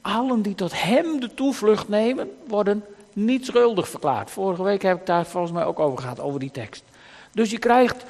Allen 0.00 0.42
die 0.42 0.54
tot 0.54 0.82
hem 0.82 1.20
de 1.20 1.34
toevlucht 1.34 1.88
nemen, 1.88 2.30
worden 2.46 2.84
niet 3.12 3.46
schuldig 3.46 3.88
verklaard. 3.88 4.30
Vorige 4.30 4.62
week 4.62 4.82
heb 4.82 5.00
ik 5.00 5.06
daar 5.06 5.26
volgens 5.26 5.52
mij 5.52 5.64
ook 5.64 5.78
over 5.78 5.98
gehad, 5.98 6.20
over 6.20 6.40
die 6.40 6.50
tekst. 6.50 6.82
Dus 7.32 7.50
je 7.50 7.58
krijgt 7.58 8.04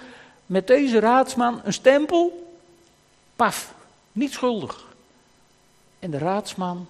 met 0.46 0.66
deze 0.66 1.00
raadsman 1.00 1.60
een 1.64 1.72
stempel. 1.72 2.52
Paf, 3.36 3.74
niet 4.12 4.32
schuldig. 4.32 4.84
En 5.98 6.10
de 6.10 6.18
raadsman, 6.18 6.86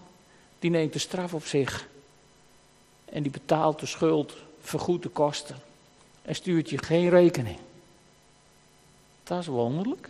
die 0.59 0.71
neemt 0.71 0.93
de 0.93 0.99
straf 0.99 1.35
op 1.35 1.47
zich. 1.47 1.87
En 3.05 3.23
die 3.23 3.33
betaalt 3.33 3.81
de 3.81 3.87
schuld, 3.87 4.37
vergoedt 4.61 5.03
de 5.03 5.09
kosten 5.09 5.57
en 6.23 6.35
stuurt 6.35 6.71
je 6.71 6.79
geen 6.79 7.09
rekening. 7.09 7.59
Dat 9.25 9.41
is 9.41 9.47
wonderlijk. 9.47 10.09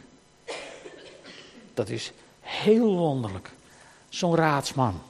Dat 1.75 1.89
is 1.89 2.13
heel 2.41 2.95
wonderlijk. 2.97 3.51
Zo'n 4.09 4.37
raadsman. 4.37 5.03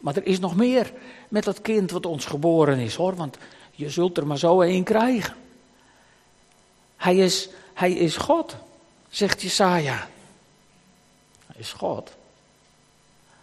Maar 0.00 0.16
er 0.16 0.26
is 0.26 0.38
nog 0.38 0.56
meer 0.56 0.92
met 1.28 1.44
dat 1.44 1.60
kind 1.60 1.90
wat 1.90 2.06
ons 2.06 2.24
geboren 2.24 2.78
is 2.78 2.94
hoor, 2.94 3.14
want 3.14 3.36
je 3.70 3.90
zult 3.90 4.16
er 4.16 4.26
maar 4.26 4.38
zo 4.38 4.60
één 4.60 4.84
krijgen. 4.84 5.36
Hij 6.96 7.16
is, 7.16 7.48
hij 7.74 7.92
is 7.92 8.16
God, 8.16 8.56
zegt 9.08 9.42
Jesaja. 9.42 10.08
Hij 11.46 11.56
is 11.60 11.72
God. 11.72 12.10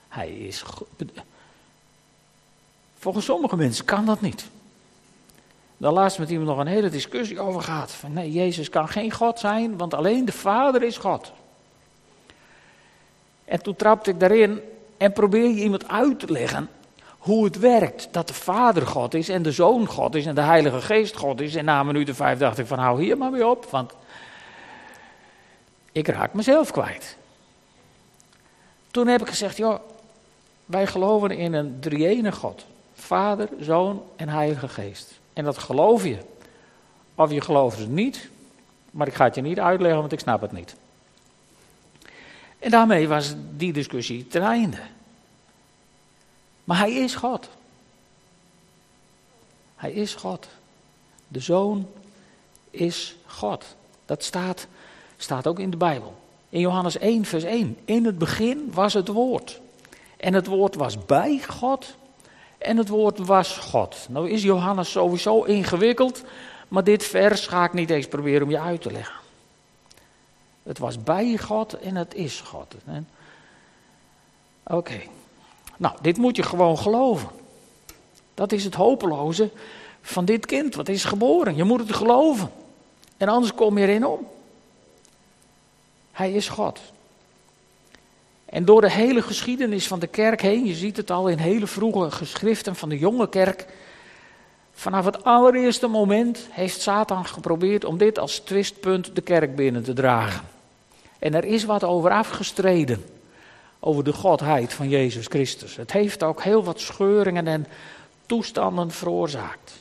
Hij 0.07 0.31
is 0.31 0.61
God. 0.61 0.87
Volgens 2.97 3.25
sommige 3.25 3.55
mensen 3.55 3.85
kan 3.85 4.05
dat 4.05 4.21
niet. 4.21 4.45
Daar 5.83 5.91
laatst 5.91 6.19
met 6.19 6.29
iemand 6.29 6.49
nog 6.49 6.57
een 6.57 6.67
hele 6.67 6.89
discussie 6.89 7.39
over 7.39 7.61
gehad. 7.61 7.91
Van 7.91 8.13
nee, 8.13 8.31
Jezus 8.31 8.69
kan 8.69 8.87
geen 8.87 9.11
God 9.11 9.39
zijn, 9.39 9.77
want 9.77 9.93
alleen 9.93 10.25
de 10.25 10.31
Vader 10.31 10.83
is 10.83 10.97
God. 10.97 11.31
En 13.45 13.61
toen 13.61 13.75
trapte 13.75 14.09
ik 14.09 14.19
daarin 14.19 14.61
en 14.97 15.13
probeer 15.13 15.49
je 15.49 15.63
iemand 15.63 15.87
uit 15.87 16.19
te 16.19 16.31
leggen 16.31 16.69
hoe 17.17 17.45
het 17.45 17.59
werkt. 17.59 18.07
Dat 18.11 18.27
de 18.27 18.33
Vader 18.33 18.87
God 18.87 19.13
is 19.13 19.29
en 19.29 19.41
de 19.41 19.51
Zoon 19.51 19.87
God 19.87 20.15
is 20.15 20.25
en 20.25 20.35
de 20.35 20.41
Heilige 20.41 20.81
Geest 20.81 21.17
God 21.17 21.41
is. 21.41 21.55
En 21.55 21.65
na 21.65 21.83
minuut 21.83 22.15
vijf 22.15 22.37
dacht 22.37 22.57
ik 22.57 22.67
van 22.67 22.79
hou 22.79 23.03
hier 23.03 23.17
maar 23.17 23.31
weer 23.31 23.47
op, 23.47 23.65
want 23.65 23.93
ik 25.91 26.07
raak 26.07 26.33
mezelf 26.33 26.71
kwijt. 26.71 27.17
Toen 28.91 29.07
heb 29.07 29.21
ik 29.21 29.27
gezegd, 29.27 29.57
joh, 29.57 29.79
wij 30.65 30.87
geloven 30.87 31.31
in 31.31 31.53
een 31.53 31.77
drie 31.79 32.31
God. 32.31 32.65
Vader, 32.93 33.49
Zoon 33.59 34.03
en 34.15 34.29
Heilige 34.29 34.67
Geest. 34.67 35.21
En 35.33 35.43
dat 35.43 35.57
geloof 35.57 36.03
je. 36.03 36.17
Of 37.15 37.31
je 37.31 37.41
gelooft 37.41 37.77
het 37.77 37.89
niet, 37.89 38.29
maar 38.91 39.07
ik 39.07 39.13
ga 39.13 39.23
het 39.23 39.35
je 39.35 39.41
niet 39.41 39.59
uitleggen, 39.59 39.99
want 39.99 40.11
ik 40.11 40.19
snap 40.19 40.41
het 40.41 40.51
niet. 40.51 40.75
En 42.59 42.71
daarmee 42.71 43.07
was 43.07 43.33
die 43.55 43.73
discussie 43.73 44.27
ten 44.27 44.41
einde. 44.41 44.77
Maar 46.63 46.77
hij 46.77 46.93
is 46.93 47.15
God. 47.15 47.49
Hij 49.75 49.91
is 49.91 50.15
God. 50.15 50.47
De 51.27 51.39
zoon 51.39 51.87
is 52.69 53.15
God. 53.25 53.75
Dat 54.05 54.23
staat, 54.23 54.67
staat 55.17 55.47
ook 55.47 55.59
in 55.59 55.69
de 55.69 55.77
Bijbel. 55.77 56.21
In 56.49 56.59
Johannes 56.59 56.97
1, 56.97 57.25
vers 57.25 57.43
1. 57.43 57.77
In 57.85 58.05
het 58.05 58.17
begin 58.17 58.71
was 58.71 58.93
het 58.93 59.07
woord. 59.07 59.61
En 60.17 60.33
het 60.33 60.47
woord 60.47 60.75
was 60.75 61.05
bij 61.05 61.41
God 61.47 61.95
en 62.63 62.77
het 62.77 62.87
woord 62.87 63.17
was 63.17 63.57
God. 63.57 64.07
Nou 64.09 64.29
is 64.29 64.43
Johannes 64.43 64.91
sowieso 64.91 65.43
ingewikkeld, 65.43 66.23
maar 66.67 66.83
dit 66.83 67.03
vers 67.03 67.47
ga 67.47 67.63
ik 67.63 67.73
niet 67.73 67.89
eens 67.89 68.07
proberen 68.07 68.43
om 68.43 68.49
je 68.49 68.59
uit 68.59 68.81
te 68.81 68.91
leggen. 68.91 69.15
Het 70.63 70.77
was 70.77 71.03
bij 71.03 71.37
God 71.37 71.79
en 71.79 71.95
het 71.95 72.13
is 72.13 72.41
God. 72.41 72.75
Oké. 74.63 75.01
Nou, 75.77 75.95
dit 76.01 76.17
moet 76.17 76.35
je 76.35 76.43
gewoon 76.43 76.77
geloven. 76.77 77.29
Dat 78.33 78.51
is 78.51 78.63
het 78.63 78.75
hopeloze 78.75 79.49
van 80.01 80.25
dit 80.25 80.45
kind 80.45 80.75
wat 80.75 80.89
is 80.89 81.03
geboren. 81.03 81.55
Je 81.55 81.63
moet 81.63 81.79
het 81.79 81.95
geloven. 81.95 82.51
En 83.17 83.27
anders 83.27 83.53
kom 83.53 83.77
je 83.77 83.87
erin 83.87 84.05
om. 84.05 84.27
Hij 86.11 86.33
is 86.33 86.49
God. 86.49 86.79
En 88.53 88.65
door 88.65 88.81
de 88.81 88.91
hele 88.91 89.21
geschiedenis 89.21 89.87
van 89.87 89.99
de 89.99 90.07
kerk 90.07 90.41
heen, 90.41 90.65
je 90.65 90.73
ziet 90.73 90.97
het 90.97 91.11
al 91.11 91.27
in 91.27 91.37
hele 91.37 91.67
vroege 91.67 92.11
geschriften 92.11 92.75
van 92.75 92.89
de 92.89 92.97
jonge 92.97 93.29
kerk. 93.29 93.65
Vanaf 94.73 95.05
het 95.05 95.23
allereerste 95.23 95.87
moment 95.87 96.47
heeft 96.51 96.81
Satan 96.81 97.25
geprobeerd 97.25 97.85
om 97.85 97.97
dit 97.97 98.19
als 98.19 98.39
twistpunt 98.39 99.15
de 99.15 99.21
kerk 99.21 99.55
binnen 99.55 99.83
te 99.83 99.93
dragen. 99.93 100.45
En 101.19 101.33
er 101.33 101.45
is 101.45 101.63
wat 101.63 101.83
over 101.83 102.11
afgestreden. 102.11 103.05
Over 103.79 104.03
de 104.03 104.13
godheid 104.13 104.73
van 104.73 104.89
Jezus 104.89 105.25
Christus. 105.27 105.75
Het 105.75 105.91
heeft 105.91 106.23
ook 106.23 106.43
heel 106.43 106.63
wat 106.63 106.79
scheuringen 106.79 107.47
en 107.47 107.67
toestanden 108.25 108.91
veroorzaakt. 108.91 109.73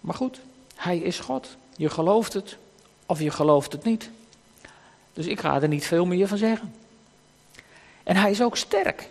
Maar 0.00 0.14
goed, 0.14 0.40
hij 0.74 0.98
is 0.98 1.18
God. 1.18 1.56
Je 1.76 1.90
gelooft 1.90 2.32
het 2.32 2.56
of 3.06 3.20
je 3.20 3.30
gelooft 3.30 3.72
het 3.72 3.84
niet. 3.84 4.10
Dus 5.18 5.26
ik 5.26 5.40
ga 5.40 5.62
er 5.62 5.68
niet 5.68 5.86
veel 5.86 6.06
meer 6.06 6.28
van 6.28 6.38
zeggen. 6.38 6.74
En 8.02 8.16
hij 8.16 8.30
is 8.30 8.42
ook 8.42 8.56
sterk. 8.56 9.08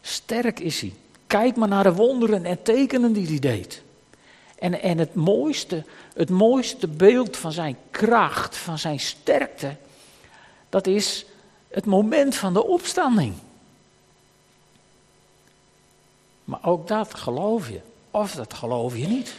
Sterk 0.00 0.60
is 0.60 0.80
hij. 0.80 0.92
Kijk 1.26 1.56
maar 1.56 1.68
naar 1.68 1.82
de 1.82 1.94
wonderen 1.94 2.44
en 2.44 2.62
tekenen 2.62 3.12
die 3.12 3.26
hij 3.26 3.38
deed. 3.38 3.82
En, 4.58 4.82
en 4.82 4.98
het, 4.98 5.14
mooiste, 5.14 5.84
het 6.14 6.30
mooiste 6.30 6.88
beeld 6.88 7.36
van 7.36 7.52
zijn 7.52 7.76
kracht, 7.90 8.56
van 8.56 8.78
zijn 8.78 9.00
sterkte, 9.00 9.76
dat 10.68 10.86
is 10.86 11.24
het 11.68 11.86
moment 11.86 12.34
van 12.34 12.52
de 12.52 12.64
opstanding. 12.64 13.34
Maar 16.44 16.60
ook 16.62 16.88
dat 16.88 17.14
geloof 17.14 17.68
je, 17.68 17.80
of 18.10 18.34
dat 18.34 18.54
geloof 18.54 18.96
je 18.96 19.06
niet. 19.06 19.34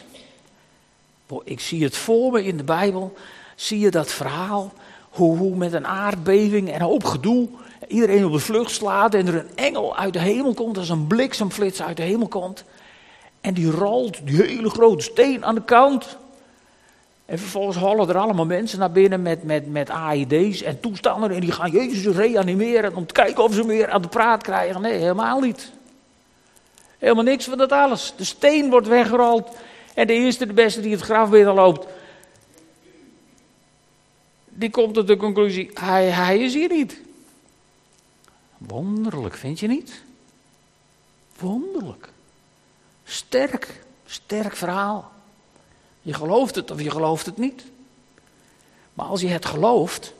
Ik 1.43 1.59
zie 1.59 1.83
het 1.83 1.97
voor 1.97 2.31
me 2.31 2.43
in 2.43 2.57
de 2.57 2.63
Bijbel 2.63 3.17
zie 3.55 3.79
je 3.79 3.91
dat 3.91 4.11
verhaal. 4.11 4.73
Hoe, 5.09 5.55
met 5.55 5.73
een 5.73 5.87
aardbeving 5.87 6.69
en 6.69 6.75
een 6.75 6.81
hoop 6.81 7.03
gedoe 7.03 7.47
iedereen 7.87 8.25
op 8.25 8.31
de 8.31 8.39
vlucht 8.39 8.71
slaat 8.71 9.13
en 9.13 9.27
er 9.27 9.35
een 9.35 9.51
engel 9.55 9.97
uit 9.97 10.13
de 10.13 10.19
hemel 10.19 10.53
komt, 10.53 10.77
als 10.77 10.89
een 10.89 11.07
bliksemflits 11.07 11.81
uit 11.81 11.97
de 11.97 12.03
hemel 12.03 12.27
komt. 12.27 12.63
En 13.41 13.53
die 13.53 13.71
rolt 13.71 14.27
die 14.27 14.41
hele 14.41 14.69
grote 14.69 15.03
steen 15.03 15.45
aan 15.45 15.55
de 15.55 15.63
kant. 15.63 16.17
En 17.25 17.39
vervolgens 17.39 17.77
hollen 17.77 18.09
er 18.09 18.17
allemaal 18.17 18.45
mensen 18.45 18.79
naar 18.79 18.91
binnen 18.91 19.21
met, 19.21 19.43
met, 19.43 19.71
met 19.71 19.89
AED's 19.89 20.61
en 20.61 20.79
toestanden. 20.79 21.31
En 21.31 21.39
die 21.39 21.51
gaan 21.51 21.71
Jezus 21.71 22.15
reanimeren 22.15 22.95
om 22.95 23.05
te 23.05 23.13
kijken 23.13 23.43
of 23.43 23.53
ze 23.53 23.63
meer 23.63 23.89
aan 23.89 24.01
de 24.01 24.07
praat 24.07 24.43
krijgen. 24.43 24.81
Nee, 24.81 24.97
helemaal 24.97 25.39
niet. 25.39 25.71
Helemaal 26.97 27.23
niks 27.23 27.45
van 27.45 27.57
dat 27.57 27.71
alles. 27.71 28.13
De 28.17 28.23
steen 28.23 28.69
wordt 28.69 28.87
weggerold. 28.87 29.49
En 29.93 30.07
de 30.07 30.13
eerste, 30.13 30.45
de 30.45 30.53
beste 30.53 30.81
die 30.81 30.91
het 30.91 31.01
graf 31.01 31.29
binnenloopt, 31.29 31.87
die 34.53 34.69
komt 34.69 34.93
tot 34.93 35.07
de 35.07 35.17
conclusie, 35.17 35.71
hij, 35.73 36.39
is 36.39 36.53
hier 36.53 36.69
niet. 36.69 37.01
Wonderlijk, 38.57 39.35
vind 39.35 39.59
je 39.59 39.67
niet? 39.67 40.03
Wonderlijk. 41.39 42.09
Sterk, 43.03 43.83
sterk 44.05 44.55
verhaal. 44.55 45.11
Je 46.01 46.13
gelooft 46.13 46.55
het 46.55 46.71
of 46.71 46.81
je 46.81 46.91
gelooft 46.91 47.25
het 47.25 47.37
niet. 47.37 47.63
Maar 48.93 49.05
als 49.05 49.21
je 49.21 49.27
het 49.27 49.45
gelooft, 49.45 50.13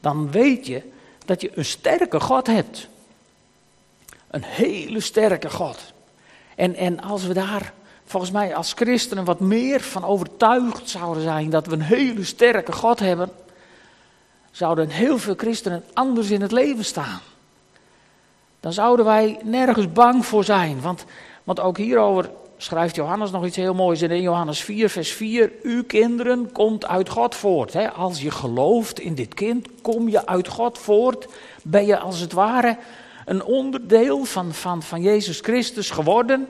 dan 0.00 0.30
weet 0.30 0.66
je 0.66 0.82
dat 1.24 1.40
je 1.40 1.50
een 1.54 1.64
sterke 1.64 2.20
God 2.20 2.46
hebt. 2.46 2.88
Een 4.30 4.44
hele 4.44 5.00
sterke 5.00 5.50
God. 5.50 5.92
En, 6.54 6.74
en 6.74 7.00
als 7.00 7.24
we 7.24 7.34
daar 7.34 7.74
volgens 8.08 8.32
mij 8.32 8.54
als 8.54 8.72
christenen 8.72 9.24
wat 9.24 9.40
meer 9.40 9.80
van 9.80 10.04
overtuigd 10.04 10.88
zouden 10.88 11.22
zijn 11.22 11.50
dat 11.50 11.66
we 11.66 11.72
een 11.72 11.80
hele 11.80 12.24
sterke 12.24 12.72
God 12.72 12.98
hebben, 12.98 13.30
zouden 14.50 14.88
heel 14.88 15.18
veel 15.18 15.34
christenen 15.36 15.84
anders 15.92 16.30
in 16.30 16.40
het 16.40 16.52
leven 16.52 16.84
staan. 16.84 17.20
Dan 18.60 18.72
zouden 18.72 19.04
wij 19.04 19.38
nergens 19.44 19.92
bang 19.92 20.26
voor 20.26 20.44
zijn. 20.44 20.80
Want, 20.80 21.04
want 21.44 21.60
ook 21.60 21.76
hierover 21.76 22.30
schrijft 22.56 22.94
Johannes 22.94 23.30
nog 23.30 23.46
iets 23.46 23.56
heel 23.56 23.74
moois 23.74 24.02
in 24.02 24.20
Johannes 24.20 24.60
4, 24.60 24.90
vers 24.90 25.12
4. 25.12 25.52
Uw 25.62 25.84
kinderen 25.84 26.52
komt 26.52 26.86
uit 26.86 27.08
God 27.08 27.34
voort. 27.34 27.94
Als 27.94 28.22
je 28.22 28.30
gelooft 28.30 29.00
in 29.00 29.14
dit 29.14 29.34
kind, 29.34 29.66
kom 29.82 30.08
je 30.08 30.26
uit 30.26 30.48
God 30.48 30.78
voort. 30.78 31.26
Ben 31.62 31.86
je 31.86 31.98
als 31.98 32.20
het 32.20 32.32
ware 32.32 32.76
een 33.24 33.44
onderdeel 33.44 34.24
van, 34.24 34.52
van, 34.52 34.82
van 34.82 35.02
Jezus 35.02 35.40
Christus 35.40 35.90
geworden. 35.90 36.48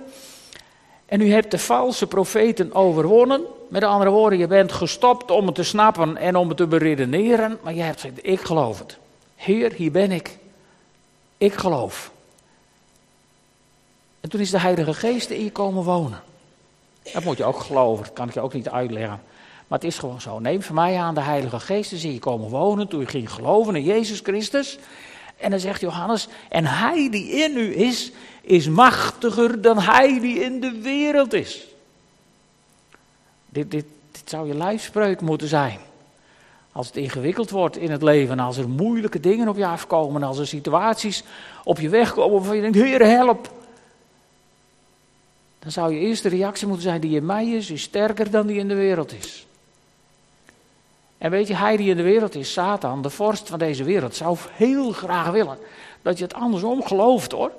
En 1.09 1.21
u 1.21 1.31
hebt 1.31 1.51
de 1.51 1.59
valse 1.59 2.07
profeten 2.07 2.75
overwonnen. 2.75 3.45
Met 3.69 3.83
andere 3.83 4.11
woorden, 4.11 4.39
je 4.39 4.47
bent 4.47 4.73
gestopt 4.73 5.31
om 5.31 5.47
het 5.47 5.55
te 5.55 5.63
snappen 5.63 6.17
en 6.17 6.37
om 6.37 6.49
het 6.49 6.57
te 6.57 6.67
beredeneren. 6.67 7.59
Maar 7.63 7.75
je 7.75 7.83
hebt 7.83 8.01
gezegd, 8.01 8.27
ik 8.27 8.41
geloof 8.41 8.79
het. 8.79 8.97
Heer, 9.37 9.73
hier 9.73 9.91
ben 9.91 10.13
ik. 10.13 10.39
Ik 11.39 11.55
geloof. 11.55 12.11
En 14.21 14.29
toen 14.29 14.41
is 14.41 14.51
de 14.51 14.61
Heilige 14.61 14.95
Geest 14.95 15.31
in 15.31 15.45
je 15.45 15.53
komen 15.53 15.85
wonen. 15.85 16.23
Dat 17.13 17.25
moet 17.25 17.37
je 17.37 17.45
ook 17.45 17.61
geloven, 17.61 18.05
dat 18.05 18.13
kan 18.13 18.29
ik 18.29 18.35
je 18.35 18.41
ook 18.41 18.53
niet 18.53 18.69
uitleggen. 18.69 19.21
Maar 19.67 19.79
het 19.79 19.89
is 19.89 19.99
gewoon 19.99 20.21
zo. 20.21 20.39
Neem 20.39 20.63
van 20.63 20.75
mij 20.75 20.97
aan, 20.97 21.15
de 21.15 21.21
Heilige 21.21 21.61
Geest 21.61 21.93
is 21.93 22.05
in 22.05 22.13
je 22.13 22.19
komen 22.19 22.49
wonen 22.49 22.89
toen 22.89 23.01
je 23.01 23.07
ging 23.07 23.33
geloven 23.33 23.77
in 23.77 23.83
Jezus 23.83 24.21
Christus. 24.21 24.79
En 25.37 25.51
dan 25.51 25.61
zegt 25.61 25.81
Johannes, 25.81 26.29
en 26.49 26.67
hij 26.67 27.11
die 27.11 27.31
in 27.31 27.57
u 27.57 27.77
is, 27.77 28.13
is 28.49 28.69
machtiger 28.69 29.61
dan 29.61 29.79
hij 29.79 30.21
die 30.21 30.41
in 30.41 30.61
de 30.61 30.81
wereld 30.83 31.33
is. 31.33 31.67
Dit, 33.49 33.71
dit, 33.71 33.85
dit 34.11 34.23
zou 34.25 34.47
je 34.47 34.55
lijfspreuk 34.55 35.21
moeten 35.21 35.49
zijn. 35.49 35.79
Als 36.73 36.87
het 36.87 36.97
ingewikkeld 36.97 37.51
wordt 37.51 37.77
in 37.77 37.91
het 37.91 38.03
leven, 38.03 38.39
als 38.39 38.57
er 38.57 38.69
moeilijke 38.69 39.21
dingen 39.21 39.49
op 39.49 39.57
je 39.57 39.67
afkomen, 39.67 40.23
als 40.23 40.39
er 40.39 40.47
situaties 40.47 41.23
op 41.65 41.81
je 41.81 41.89
weg 41.89 42.15
komen 42.15 42.37
waarvan 42.37 42.57
je 42.57 42.63
denkt, 42.63 42.77
Heer 42.77 43.07
help. 43.07 43.53
Dan 45.59 45.71
zou 45.71 45.95
je 45.95 46.01
eerste 46.01 46.29
reactie 46.29 46.67
moeten 46.67 46.85
zijn, 46.85 47.01
die 47.01 47.17
in 47.17 47.27
mij 47.27 47.49
is, 47.49 47.71
is 47.71 47.83
sterker 47.83 48.31
dan 48.31 48.47
die 48.47 48.59
in 48.59 48.69
de 48.69 48.75
wereld 48.75 49.13
is. 49.13 49.47
En 51.19 51.31
weet 51.31 51.49
je, 51.49 51.57
hij 51.57 51.77
die 51.77 51.91
in 51.91 51.97
de 51.97 52.03
wereld 52.03 52.35
is, 52.35 52.53
Satan, 52.53 53.03
de 53.03 53.11
vorst 53.11 53.49
van 53.49 53.59
deze 53.59 53.85
wereld, 53.85 54.15
zou 54.15 54.37
heel 54.51 54.93
graag 54.93 55.31
willen 55.31 55.59
dat 56.03 56.19
je 56.19 56.25
het 56.25 56.35
andersom 56.35 56.83
gelooft 56.83 57.33
hoor. 57.33 57.53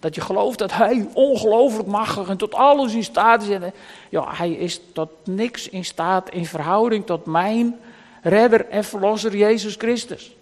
Dat 0.00 0.14
je 0.14 0.20
gelooft 0.20 0.58
dat 0.58 0.72
hij 0.72 1.08
ongelooflijk 1.14 1.88
machtig 1.88 2.28
en 2.28 2.36
tot 2.36 2.54
alles 2.54 2.94
in 2.94 3.04
staat 3.04 3.42
is. 3.42 3.48
En, 3.48 3.72
ja, 4.08 4.34
hij 4.34 4.50
is 4.50 4.80
tot 4.92 5.10
niks 5.24 5.68
in 5.68 5.84
staat 5.84 6.30
in 6.30 6.46
verhouding 6.46 7.06
tot 7.06 7.26
mijn 7.26 7.80
redder 8.22 8.68
en 8.68 8.84
verlosser 8.84 9.36
Jezus 9.36 9.74
Christus. 9.74 10.34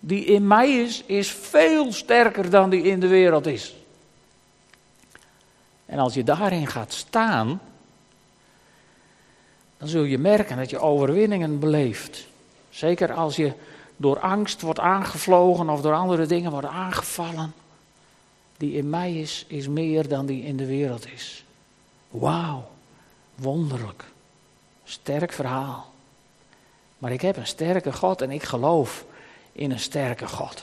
Die 0.00 0.24
in 0.24 0.46
mij 0.46 0.70
is, 0.70 1.02
is 1.06 1.30
veel 1.30 1.92
sterker 1.92 2.50
dan 2.50 2.70
die 2.70 2.82
in 2.82 3.00
de 3.00 3.06
wereld 3.06 3.46
is. 3.46 3.76
En 5.86 5.98
als 5.98 6.14
je 6.14 6.24
daarin 6.24 6.66
gaat 6.66 6.92
staan, 6.92 7.60
dan 9.78 9.88
zul 9.88 10.02
je 10.02 10.18
merken 10.18 10.56
dat 10.56 10.70
je 10.70 10.78
overwinningen 10.78 11.58
beleeft. 11.58 12.26
Zeker 12.70 13.12
als 13.12 13.36
je 13.36 13.52
door 13.96 14.20
angst 14.20 14.60
wordt 14.60 14.80
aangevlogen 14.80 15.68
of 15.68 15.80
door 15.80 15.94
andere 15.94 16.26
dingen 16.26 16.50
wordt 16.50 16.66
aangevallen. 16.66 17.52
Die 18.58 18.72
in 18.72 18.90
mij 18.90 19.20
is, 19.20 19.44
is 19.48 19.68
meer 19.68 20.08
dan 20.08 20.26
die 20.26 20.42
in 20.42 20.56
de 20.56 20.66
wereld 20.66 21.12
is. 21.12 21.44
Wauw, 22.10 22.70
wonderlijk. 23.34 24.04
Sterk 24.84 25.32
verhaal. 25.32 25.92
Maar 26.98 27.12
ik 27.12 27.20
heb 27.20 27.36
een 27.36 27.46
sterke 27.46 27.92
God 27.92 28.22
en 28.22 28.30
ik 28.30 28.42
geloof 28.42 29.04
in 29.52 29.70
een 29.70 29.80
sterke 29.80 30.26
God. 30.26 30.62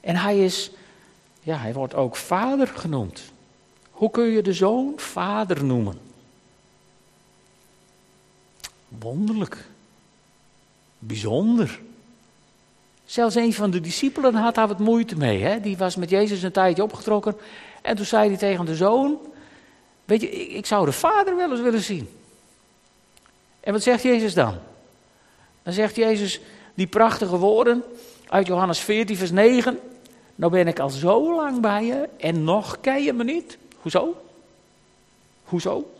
En 0.00 0.16
hij 0.16 0.44
is, 0.44 0.70
ja, 1.40 1.56
hij 1.56 1.72
wordt 1.72 1.94
ook 1.94 2.16
vader 2.16 2.66
genoemd. 2.66 3.22
Hoe 3.90 4.10
kun 4.10 4.24
je 4.24 4.42
de 4.42 4.52
zoon 4.52 4.92
vader 4.96 5.64
noemen? 5.64 6.00
Wonderlijk. 8.88 9.68
Bijzonder. 10.98 11.80
Zelfs 13.08 13.34
een 13.34 13.54
van 13.54 13.70
de 13.70 13.80
discipelen 13.80 14.34
had 14.34 14.54
daar 14.54 14.68
wat 14.68 14.78
moeite 14.78 15.16
mee. 15.16 15.42
Hè? 15.42 15.60
Die 15.60 15.76
was 15.76 15.96
met 15.96 16.10
Jezus 16.10 16.42
een 16.42 16.52
tijdje 16.52 16.82
opgetrokken. 16.82 17.36
En 17.82 17.96
toen 17.96 18.04
zei 18.04 18.28
hij 18.28 18.38
tegen 18.38 18.64
de 18.64 18.76
zoon: 18.76 19.18
Weet 20.04 20.20
je, 20.20 20.30
ik, 20.30 20.66
zou 20.66 20.84
de 20.84 20.92
vader 20.92 21.36
wel 21.36 21.50
eens 21.50 21.60
willen 21.60 21.80
zien. 21.80 22.08
En 23.60 23.72
wat 23.72 23.82
zegt 23.82 24.02
Jezus 24.02 24.34
dan? 24.34 24.58
Dan 25.62 25.72
zegt 25.72 25.96
Jezus 25.96 26.40
die 26.74 26.86
prachtige 26.86 27.36
woorden 27.36 27.84
uit 28.26 28.46
Johannes 28.46 28.78
14, 28.78 29.16
vers 29.16 29.30
9. 29.30 29.78
Nou 30.34 30.52
ben 30.52 30.66
ik 30.66 30.78
al 30.78 30.90
zo 30.90 31.34
lang 31.34 31.60
bij 31.60 31.84
je 31.84 32.08
en 32.16 32.44
nog 32.44 32.80
ken 32.80 33.02
je 33.02 33.12
me 33.12 33.24
niet. 33.24 33.58
Hoezo? 33.80 34.16
Hoezo? 35.44 35.90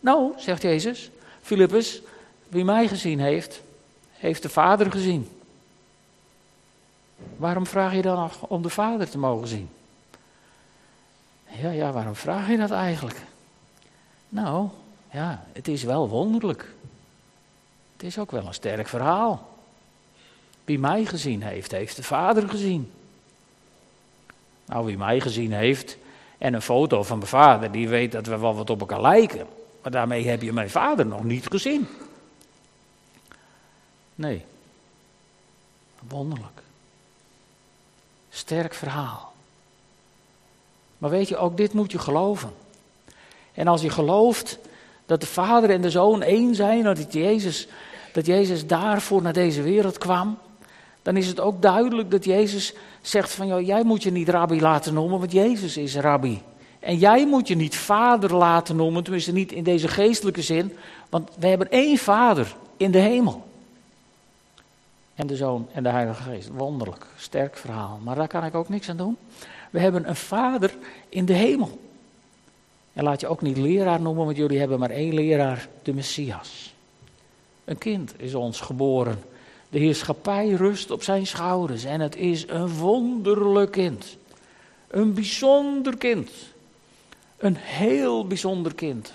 Nou, 0.00 0.32
zegt 0.36 0.62
Jezus, 0.62 1.10
Filippus, 1.42 2.02
wie 2.48 2.64
mij 2.64 2.88
gezien 2.88 3.20
heeft, 3.20 3.60
heeft 4.12 4.42
de 4.42 4.48
Vader 4.48 4.90
gezien. 4.90 5.28
Waarom 7.36 7.66
vraag 7.66 7.94
je 7.94 8.02
dan 8.02 8.16
nog 8.16 8.42
om 8.42 8.62
de 8.62 8.68
Vader 8.68 9.10
te 9.10 9.18
mogen 9.18 9.48
zien? 9.48 9.68
Ja, 11.48 11.70
ja, 11.70 11.92
waarom 11.92 12.14
vraag 12.14 12.48
je 12.48 12.56
dat 12.56 12.70
eigenlijk? 12.70 13.22
Nou, 14.28 14.68
ja, 15.10 15.44
het 15.52 15.68
is 15.68 15.82
wel 15.82 16.08
wonderlijk. 16.08 16.74
Het 17.92 18.02
is 18.02 18.18
ook 18.18 18.30
wel 18.30 18.46
een 18.46 18.54
sterk 18.54 18.88
verhaal. 18.88 19.48
Wie 20.64 20.78
mij 20.78 21.04
gezien 21.04 21.42
heeft, 21.42 21.70
heeft 21.70 21.96
de 21.96 22.02
Vader 22.02 22.48
gezien. 22.48 22.92
Nou, 24.64 24.86
wie 24.86 24.98
mij 24.98 25.20
gezien 25.20 25.52
heeft 25.52 25.96
en 26.38 26.54
een 26.54 26.62
foto 26.62 27.02
van 27.02 27.18
mijn 27.18 27.30
vader, 27.30 27.72
die 27.72 27.88
weet 27.88 28.12
dat 28.12 28.26
we 28.26 28.38
wel 28.38 28.54
wat 28.54 28.70
op 28.70 28.80
elkaar 28.80 29.00
lijken. 29.00 29.46
Maar 29.82 29.92
daarmee 29.92 30.28
heb 30.28 30.42
je 30.42 30.52
mijn 30.52 30.70
vader 30.70 31.06
nog 31.06 31.24
niet 31.24 31.46
gezien. 31.46 31.88
Nee. 34.14 34.44
Wonderlijk. 36.08 36.63
Sterk 38.34 38.74
verhaal. 38.74 39.32
Maar 40.98 41.10
weet 41.10 41.28
je, 41.28 41.36
ook 41.36 41.56
dit 41.56 41.72
moet 41.72 41.92
je 41.92 41.98
geloven. 41.98 42.52
En 43.52 43.66
als 43.66 43.82
je 43.82 43.90
gelooft 43.90 44.58
dat 45.06 45.20
de 45.20 45.26
Vader 45.26 45.70
en 45.70 45.80
de 45.80 45.90
Zoon 45.90 46.22
één 46.22 46.54
zijn, 46.54 46.82
dat 46.82 47.12
Jezus, 47.12 47.68
dat 48.12 48.26
Jezus 48.26 48.66
daarvoor 48.66 49.22
naar 49.22 49.32
deze 49.32 49.62
wereld 49.62 49.98
kwam, 49.98 50.38
dan 51.02 51.16
is 51.16 51.26
het 51.26 51.40
ook 51.40 51.62
duidelijk 51.62 52.10
dat 52.10 52.24
Jezus 52.24 52.74
zegt 53.00 53.32
van, 53.32 53.46
joh, 53.46 53.66
jij 53.66 53.84
moet 53.84 54.02
je 54.02 54.10
niet 54.10 54.28
rabbi 54.28 54.60
laten 54.60 54.94
noemen, 54.94 55.18
want 55.18 55.32
Jezus 55.32 55.76
is 55.76 55.96
rabbi. 55.96 56.42
En 56.80 56.96
jij 56.96 57.26
moet 57.26 57.48
je 57.48 57.56
niet 57.56 57.76
vader 57.76 58.34
laten 58.34 58.76
noemen, 58.76 59.02
tenminste 59.02 59.32
niet 59.32 59.52
in 59.52 59.64
deze 59.64 59.88
geestelijke 59.88 60.42
zin, 60.42 60.76
want 61.08 61.30
we 61.38 61.46
hebben 61.46 61.70
één 61.70 61.98
vader 61.98 62.56
in 62.76 62.90
de 62.90 62.98
hemel. 62.98 63.44
En 65.14 65.26
de 65.26 65.36
Zoon 65.36 65.68
en 65.72 65.82
de 65.82 65.88
Heilige 65.88 66.22
Geest. 66.22 66.48
Wonderlijk, 66.48 67.06
sterk 67.16 67.56
verhaal. 67.56 68.00
Maar 68.02 68.14
daar 68.14 68.28
kan 68.28 68.44
ik 68.44 68.54
ook 68.54 68.68
niks 68.68 68.88
aan 68.88 68.96
doen. 68.96 69.16
We 69.70 69.80
hebben 69.80 70.08
een 70.08 70.16
Vader 70.16 70.74
in 71.08 71.24
de 71.24 71.32
hemel. 71.32 71.78
En 72.92 73.04
laat 73.04 73.20
je 73.20 73.26
ook 73.26 73.42
niet 73.42 73.56
leraar 73.56 74.00
noemen, 74.00 74.24
want 74.24 74.36
jullie 74.36 74.58
hebben 74.58 74.78
maar 74.78 74.90
één 74.90 75.14
leraar, 75.14 75.68
de 75.82 75.94
Messias. 75.94 76.74
Een 77.64 77.78
kind 77.78 78.14
is 78.16 78.34
ons 78.34 78.60
geboren. 78.60 79.22
De 79.68 79.78
heerschappij 79.78 80.48
rust 80.48 80.90
op 80.90 81.02
zijn 81.02 81.26
schouders. 81.26 81.84
En 81.84 82.00
het 82.00 82.16
is 82.16 82.48
een 82.48 82.68
wonderlijk 82.68 83.70
kind. 83.70 84.16
Een 84.88 85.14
bijzonder 85.14 85.96
kind. 85.96 86.30
Een 87.36 87.56
heel 87.56 88.26
bijzonder 88.26 88.74
kind. 88.74 89.12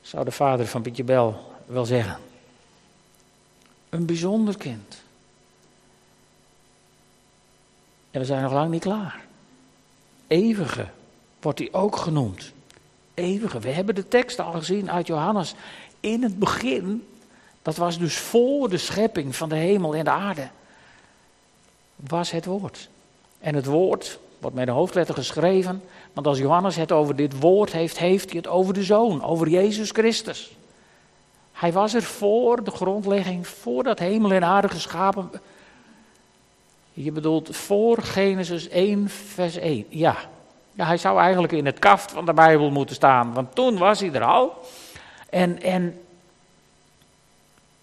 Zou 0.00 0.24
de 0.24 0.30
vader 0.30 0.66
van 0.66 0.82
Pietje 0.82 1.04
Bel 1.04 1.40
wel 1.66 1.84
zeggen. 1.84 2.18
Een 3.88 4.06
bijzonder 4.06 4.56
kind. 4.56 5.04
En 8.10 8.20
we 8.20 8.26
zijn 8.26 8.42
nog 8.42 8.52
lang 8.52 8.70
niet 8.70 8.82
klaar. 8.82 9.24
Eeuwige 10.26 10.86
wordt 11.40 11.58
hij 11.58 11.68
ook 11.72 11.96
genoemd. 11.96 12.52
Eeuwige. 13.14 13.58
We 13.58 13.70
hebben 13.70 13.94
de 13.94 14.08
tekst 14.08 14.40
al 14.40 14.52
gezien 14.52 14.90
uit 14.90 15.06
Johannes. 15.06 15.54
In 16.00 16.22
het 16.22 16.38
begin, 16.38 17.06
Dat 17.62 17.76
was 17.76 17.98
dus 17.98 18.16
voor 18.16 18.68
de 18.68 18.78
schepping 18.78 19.36
van 19.36 19.48
de 19.48 19.54
hemel 19.54 19.94
en 19.94 20.04
de 20.04 20.10
aarde. 20.10 20.48
Was 21.96 22.30
het 22.30 22.44
woord. 22.44 22.88
En 23.38 23.54
het 23.54 23.66
woord 23.66 24.18
wordt 24.38 24.56
met 24.56 24.68
een 24.68 24.74
hoofdletter 24.74 25.14
geschreven. 25.14 25.82
Want 26.12 26.26
als 26.26 26.38
Johannes 26.38 26.76
het 26.76 26.92
over 26.92 27.16
dit 27.16 27.40
woord 27.40 27.72
heeft, 27.72 27.98
heeft 27.98 28.28
hij 28.28 28.36
het 28.36 28.46
over 28.46 28.74
de 28.74 28.82
zoon, 28.82 29.22
over 29.22 29.48
Jezus 29.48 29.90
Christus. 29.90 30.56
Hij 31.56 31.72
was 31.72 31.94
er 31.94 32.02
voor 32.02 32.64
de 32.64 32.70
grondlegging, 32.70 33.46
voordat 33.46 33.98
hemel 33.98 34.32
en 34.32 34.44
aarde 34.44 34.68
geschapen. 34.68 35.30
Je 36.92 37.12
bedoelt 37.12 37.56
voor 37.56 38.02
Genesis 38.02 38.68
1, 38.68 39.08
vers 39.08 39.56
1. 39.56 39.86
Ja. 39.88 40.16
ja, 40.72 40.86
hij 40.86 40.96
zou 40.96 41.20
eigenlijk 41.20 41.52
in 41.52 41.66
het 41.66 41.78
kaft 41.78 42.12
van 42.12 42.24
de 42.26 42.32
Bijbel 42.32 42.70
moeten 42.70 42.94
staan, 42.94 43.32
want 43.32 43.54
toen 43.54 43.78
was 43.78 44.00
hij 44.00 44.12
er 44.12 44.24
al. 44.24 44.66
En, 45.30 45.62
en 45.62 46.00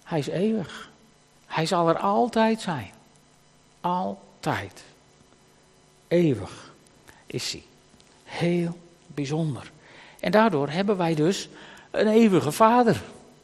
hij 0.04 0.20
is 0.20 0.28
eeuwig. 0.28 0.92
Hij 1.46 1.66
zal 1.66 1.90
er 1.90 1.98
altijd 1.98 2.62
zijn. 2.62 2.92
Altijd. 3.82 4.84
Eeuwig 6.08 6.74
is 7.26 7.52
hij. 7.52 7.64
Heel 8.24 8.78
bijzonder. 9.08 9.72
En 10.20 10.32
daardoor 10.32 10.70
hebben 10.70 10.98
wij 10.98 11.16
dus 11.16 11.50
een 11.92 12.08
eeuwige 12.08 12.52
vader. 12.52 13.02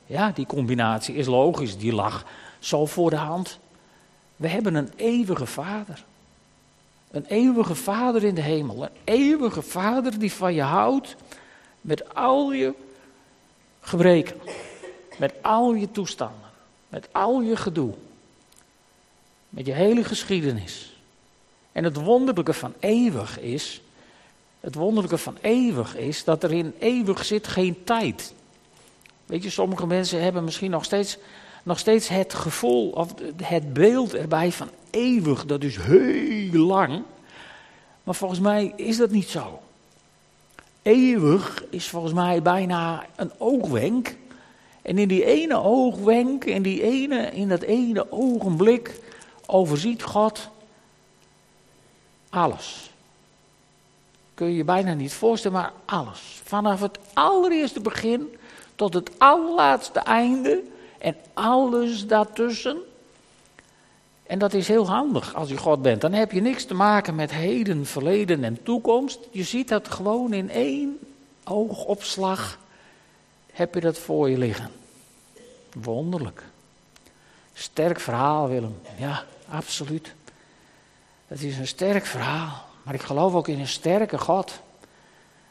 Ja, 0.10 0.32
die 0.32 0.46
combinatie 0.46 1.16
is 1.16 1.26
logisch, 1.26 1.78
die 1.78 1.94
lag 1.94 2.26
zo 2.60 2.86
voor 2.86 3.10
de 3.10 3.16
hand. 3.16 3.60
We 4.36 4.48
hebben 4.48 4.76
een 4.76 4.92
eeuwige 4.96 5.46
vader. 5.46 6.04
Een 7.12 7.26
eeuwige 7.26 7.76
vader 7.76 8.24
in 8.24 8.36
de 8.36 8.42
hemel. 8.42 8.84
Een 8.84 8.90
eeuwige 9.04 9.62
vader 9.62 10.20
die 10.20 10.34
van 10.34 10.54
je 10.54 10.62
houdt 10.62 11.16
met 11.82 12.16
al 12.16 12.52
je 12.52 12.74
gebreken. 13.82 14.36
Met 15.18 15.34
al 15.42 15.74
je 15.74 15.92
toestanden. 15.92 16.50
Met 16.88 17.08
al 17.12 17.42
je 17.42 17.56
gedoe. 17.56 17.94
Met 19.50 19.66
je 19.66 19.74
hele 19.74 20.04
geschiedenis. 20.04 20.98
En 21.72 21.84
het 21.84 21.96
wonderlijke 21.96 22.54
van 22.54 22.74
eeuwig 22.80 23.40
is. 23.40 23.82
Het 24.60 24.76
wonderlijke 24.76 25.18
van 25.18 25.38
eeuwig 25.42 25.96
is 25.96 26.24
dat 26.24 26.44
er 26.44 26.52
in 26.52 26.74
eeuwig 26.80 27.26
zit 27.26 27.48
geen 27.48 27.84
tijd. 27.84 28.34
Weet 29.30 29.44
je, 29.44 29.50
sommige 29.50 29.88
mensen 29.88 30.22
hebben 30.22 30.44
misschien 30.44 30.72
nog 30.72 30.84
steeds, 30.84 31.18
nog 31.64 31.80
steeds 31.80 32.08
het 32.08 32.34
gevoel 32.34 32.90
of 32.90 33.14
het 33.44 33.74
beeld 33.74 34.16
erbij 34.16 34.52
van 34.52 34.70
eeuwig, 34.90 35.46
dat 35.46 35.64
is 35.64 35.78
heel 35.78 36.66
lang. 36.66 37.04
Maar 38.04 38.16
volgens 38.16 38.40
mij 38.40 38.74
is 38.76 38.98
dat 38.98 39.10
niet 39.10 39.30
zo. 39.30 39.62
Eeuwig 40.82 41.64
is 41.70 41.90
volgens 41.90 42.14
mij 42.14 42.42
bijna 42.42 43.06
een 43.16 43.32
oogwenk. 43.38 44.16
En 44.82 44.98
in 44.98 45.08
die 45.08 45.26
ene 45.26 45.58
oogwenk, 45.58 46.46
in, 46.46 46.62
die 46.62 46.82
ene, 46.82 47.32
in 47.32 47.50
dat 47.50 47.62
ene 47.62 48.12
ogenblik, 48.12 49.00
overziet 49.46 50.04
God 50.04 50.50
alles. 52.30 52.92
Kun 54.34 54.48
je 54.48 54.56
je 54.56 54.64
bijna 54.64 54.94
niet 54.94 55.14
voorstellen, 55.14 55.58
maar 55.58 55.74
alles. 55.86 56.42
Vanaf 56.44 56.82
het 56.82 57.00
allereerste 57.14 57.80
begin 57.80 58.38
tot 58.80 58.94
het 58.94 59.12
allerlaatste 59.18 60.00
einde 60.00 60.64
en 60.98 61.16
alles 61.34 62.08
daartussen. 62.08 62.78
En 64.24 64.40
dat 64.40 64.54
is 64.54 64.68
heel 64.68 64.88
handig 64.88 65.36
als 65.36 65.50
je 65.50 65.58
God 65.58 65.82
bent. 65.82 66.02
Dan 66.02 66.14
heb 66.14 66.32
je 66.32 66.42
niks 66.42 66.66
te 66.66 66.74
maken 66.74 67.16
met 67.16 67.32
heden, 67.32 67.86
verleden 67.86 68.44
en 68.44 68.64
toekomst. 68.64 69.20
Je 69.32 69.44
ziet 69.44 69.68
dat 69.68 69.88
gewoon 69.88 70.34
in 70.34 70.50
één 70.50 71.00
oogopslag 71.44 72.60
heb 73.52 73.74
je 73.74 73.80
dat 73.80 73.98
voor 73.98 74.30
je 74.30 74.38
liggen. 74.38 74.72
Wonderlijk. 75.74 76.44
Sterk 77.54 78.00
verhaal, 78.00 78.48
Willem. 78.48 78.82
Ja, 78.98 79.24
absoluut. 79.50 80.14
Het 81.28 81.44
is 81.44 81.58
een 81.58 81.68
sterk 81.68 82.06
verhaal. 82.06 82.66
Maar 82.84 82.94
ik 82.94 83.02
geloof 83.02 83.34
ook 83.34 83.48
in 83.48 83.60
een 83.60 83.68
sterke 83.68 84.18
God. 84.18 84.60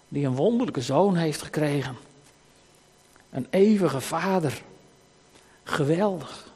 Die 0.09 0.27
een 0.27 0.37
wonderlijke 0.37 0.83
zoon 0.83 1.17
heeft 1.17 1.43
gekregen. 1.43 2.08
Een 3.31 3.47
eeuwige 3.51 4.01
vader. 4.01 4.63
Geweldig. 5.65 6.47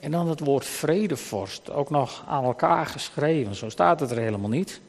En 0.00 0.10
dan 0.10 0.28
het 0.28 0.40
woord 0.40 0.66
vredevorst, 0.66 1.70
ook 1.70 1.90
nog 1.90 2.24
aan 2.26 2.44
elkaar 2.44 2.86
geschreven. 2.86 3.54
Zo 3.54 3.68
staat 3.68 4.00
het 4.00 4.10
er 4.10 4.18
helemaal 4.18 4.48
niet. 4.48 4.80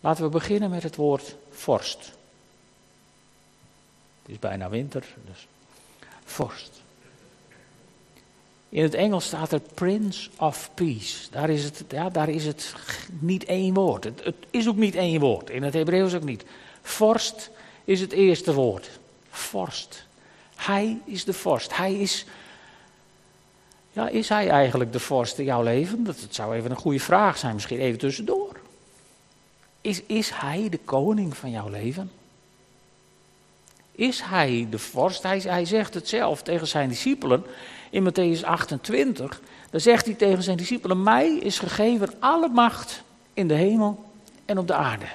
Laten 0.00 0.24
we 0.24 0.30
beginnen 0.30 0.70
met 0.70 0.82
het 0.82 0.96
woord 0.96 1.36
vorst. 1.50 2.12
Het 4.22 4.32
is 4.32 4.38
bijna 4.38 4.68
winter, 4.68 5.04
dus 5.26 5.46
vorst. 6.24 6.82
In 8.68 8.82
het 8.82 8.94
Engels 8.94 9.24
staat 9.24 9.52
er 9.52 9.60
Prince 9.60 10.30
of 10.38 10.70
Peace. 10.74 11.30
Daar 11.30 11.50
is 11.50 11.64
het, 11.64 11.84
ja, 11.88 12.10
daar 12.10 12.28
is 12.28 12.46
het 12.46 12.74
niet 13.20 13.44
één 13.44 13.74
woord. 13.74 14.04
Het, 14.04 14.24
het 14.24 14.36
is 14.50 14.68
ook 14.68 14.76
niet 14.76 14.94
één 14.94 15.20
woord. 15.20 15.50
In 15.50 15.62
het 15.62 15.74
Hebreeuws 15.74 16.14
ook 16.14 16.24
niet. 16.24 16.44
Vorst 16.82 17.50
is 17.84 18.00
het 18.00 18.12
eerste 18.12 18.54
woord. 18.54 18.90
Vorst. 19.30 20.06
Hij 20.56 21.00
is 21.04 21.24
de 21.24 21.32
vorst. 21.32 21.76
Hij 21.76 21.94
is. 21.94 22.26
Ja, 23.92 24.08
is 24.08 24.28
hij 24.28 24.48
eigenlijk 24.48 24.92
de 24.92 25.00
vorst 25.00 25.38
in 25.38 25.44
jouw 25.44 25.62
leven? 25.62 26.04
Dat, 26.04 26.16
zou 26.30 26.54
even 26.54 26.70
een 26.70 26.76
goede 26.76 27.00
vraag 27.00 27.38
zijn, 27.38 27.54
misschien 27.54 27.78
even 27.78 27.98
tussendoor. 27.98 28.56
Is, 29.80 30.02
is 30.06 30.30
hij 30.30 30.68
de 30.68 30.78
koning 30.78 31.36
van 31.36 31.50
jouw 31.50 31.68
leven? 31.68 32.10
Is 33.92 34.20
hij 34.20 34.66
de 34.70 34.78
vorst? 34.78 35.22
Hij, 35.22 35.38
hij 35.38 35.64
zegt 35.64 35.94
het 35.94 36.08
zelf 36.08 36.42
tegen 36.42 36.66
zijn 36.66 36.88
discipelen 36.88 37.44
in 37.90 38.10
Matthäus 38.10 38.44
28. 38.44 39.40
Dan 39.70 39.80
zegt 39.80 40.06
hij 40.06 40.14
tegen 40.14 40.42
zijn 40.42 40.56
discipelen: 40.56 41.02
Mij 41.02 41.34
is 41.34 41.58
gegeven 41.58 42.14
alle 42.18 42.48
macht 42.48 43.02
in 43.34 43.48
de 43.48 43.54
hemel 43.54 44.04
en 44.44 44.58
op 44.58 44.66
de 44.66 44.74
aarde. 44.74 45.06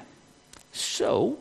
Zo. 0.70 1.38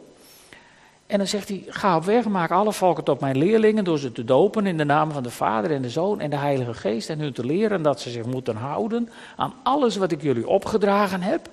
En 1.09 1.19
dan 1.19 1.27
zegt 1.27 1.49
hij: 1.49 1.65
Ga 1.69 1.97
op 1.97 2.05
weg, 2.05 2.25
maak 2.25 2.51
alle 2.51 2.73
volken 2.73 3.05
tot 3.05 3.21
mijn 3.21 3.39
leerlingen. 3.39 3.85
door 3.85 3.99
ze 3.99 4.13
te 4.13 4.25
dopen 4.25 4.67
in 4.67 4.77
de 4.77 4.85
naam 4.85 5.13
van 5.13 5.23
de 5.23 5.31
Vader 5.31 5.71
en 5.71 5.83
de 5.83 5.91
Zoon 5.91 6.21
en 6.21 6.31
de 6.31 6.37
Heilige 6.37 6.75
Geest. 6.75 7.09
En 7.09 7.19
hun 7.19 7.33
te 7.33 7.45
leren 7.45 7.83
dat 7.83 8.01
ze 8.01 8.11
zich 8.11 8.25
moeten 8.25 8.57
houden 8.57 9.09
aan 9.37 9.55
alles 9.63 9.97
wat 9.97 10.13
ik 10.13 10.23
jullie 10.23 10.49
opgedragen 10.49 11.23
heb. 11.23 11.51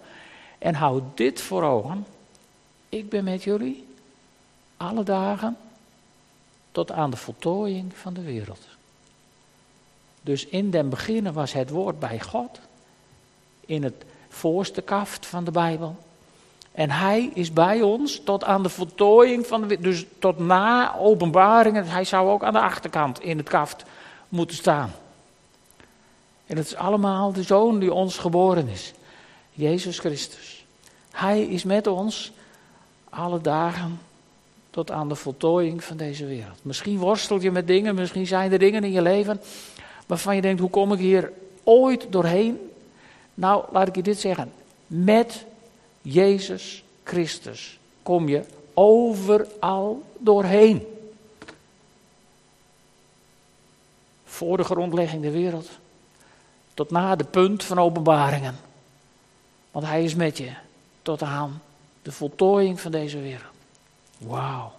En 0.58 0.74
houd 0.74 1.04
dit 1.14 1.42
voor 1.42 1.64
ogen: 1.64 2.06
Ik 2.90 3.10
ben 3.10 3.24
met 3.24 3.44
jullie 3.44 3.88
alle 4.78 5.04
dagen 5.04 5.58
tot 6.72 6.92
aan 6.92 7.10
de 7.10 7.18
voltooiing 7.18 7.94
van 7.96 8.14
de 8.14 8.22
wereld. 8.22 8.68
Dus 10.22 10.46
in 10.46 10.70
den 10.72 10.90
beginnen 10.90 11.34
was 11.34 11.54
het 11.54 11.70
woord 11.70 12.00
bij 12.00 12.20
God, 12.20 12.60
in 13.66 13.84
het 13.84 14.06
voorste 14.30 14.82
kaft 14.82 15.26
van 15.26 15.44
de 15.44 15.52
Bijbel. 15.52 15.96
En 16.76 16.92
hij 16.92 17.32
is 17.34 17.54
bij 17.54 17.82
ons 17.82 18.22
tot 18.24 18.44
aan 18.44 18.64
de 18.64 18.70
voltooiing 18.70 19.48
van 19.48 19.68
de 19.68 19.80
dus 19.80 20.06
tot 20.20 20.40
na 20.40 20.96
openbaringen. 20.98 21.88
Hij 21.88 22.04
zou 22.04 22.30
ook 22.30 22.44
aan 22.44 22.54
de 22.54 22.60
achterkant 22.60 23.22
in 23.22 23.38
het 23.38 23.50
kaft 23.50 23.84
moeten 24.30 24.56
staan. 24.56 24.92
En 26.46 26.58
het 26.58 26.66
is 26.66 26.76
allemaal 26.76 27.34
de 27.34 27.44
zoon 27.44 27.80
die 27.80 27.94
ons 27.94 28.18
geboren 28.18 28.68
is, 28.68 28.94
Jezus 29.52 30.00
Christus. 30.00 30.66
Hij 31.12 31.42
is 31.42 31.64
met 31.64 31.88
ons 31.88 32.32
alle 33.10 33.42
dagen 33.42 34.00
tot 34.70 34.92
aan 34.92 35.10
de 35.10 35.16
voltooiing 35.16 35.84
van 35.84 35.98
deze 35.98 36.26
wereld. 36.26 36.60
Misschien 36.62 36.98
worstel 36.98 37.42
je 37.42 37.52
met 37.52 37.68
dingen, 37.68 37.96
misschien 37.96 38.28
zijn 38.28 38.52
er 38.52 38.60
dingen 38.60 38.84
in 38.84 38.92
je 38.92 39.02
leven 39.02 39.42
waarvan 40.06 40.36
je 40.36 40.42
denkt, 40.42 40.62
hoe 40.62 40.70
kom 40.70 40.94
ik 40.94 41.00
hier 41.00 41.32
ooit 41.64 42.08
doorheen? 42.10 42.72
Nou, 43.34 43.64
laat 43.72 43.88
ik 43.88 43.96
je 43.96 44.02
dit 44.02 44.20
zeggen. 44.20 44.52
Met 44.88 45.46
Jezus 46.08 46.84
Christus 47.04 47.80
kom 48.04 48.28
je 48.28 48.44
overal 48.74 50.04
doorheen. 50.18 50.88
Voor 54.26 54.58
de 54.58 54.64
grondlegging 54.64 55.22
der 55.22 55.32
wereld. 55.32 55.70
Tot 56.74 56.92
na 56.92 57.16
de 57.16 57.24
punt 57.24 57.64
van 57.64 57.80
openbaringen. 57.80 58.56
Want 59.72 59.86
hij 59.86 60.04
is 60.04 60.16
met 60.16 60.38
je 60.38 60.52
tot 61.02 61.22
aan 61.22 61.62
de 62.02 62.12
voltooiing 62.12 62.80
van 62.80 62.92
deze 62.92 63.20
wereld. 63.20 63.54
Wauw. 64.18 64.72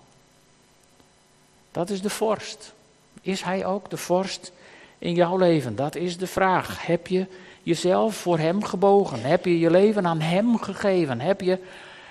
Dat 1.72 1.90
is 1.90 2.02
de 2.02 2.10
vorst. 2.10 2.72
Is 3.20 3.42
hij 3.42 3.66
ook 3.66 3.90
de 3.90 3.96
vorst 3.96 4.52
in 4.98 5.14
jouw 5.14 5.36
leven? 5.36 5.76
Dat 5.76 5.94
is 5.94 6.18
de 6.18 6.26
vraag. 6.26 6.86
Heb 6.86 7.06
je 7.06 7.26
jezelf 7.62 8.16
voor 8.16 8.38
Hem 8.38 8.64
gebogen? 8.64 9.22
Heb 9.22 9.44
je 9.44 9.58
je 9.58 9.70
leven 9.70 10.06
aan 10.06 10.20
Hem 10.20 10.58
gegeven? 10.58 11.20
Heb 11.20 11.40
je 11.40 11.58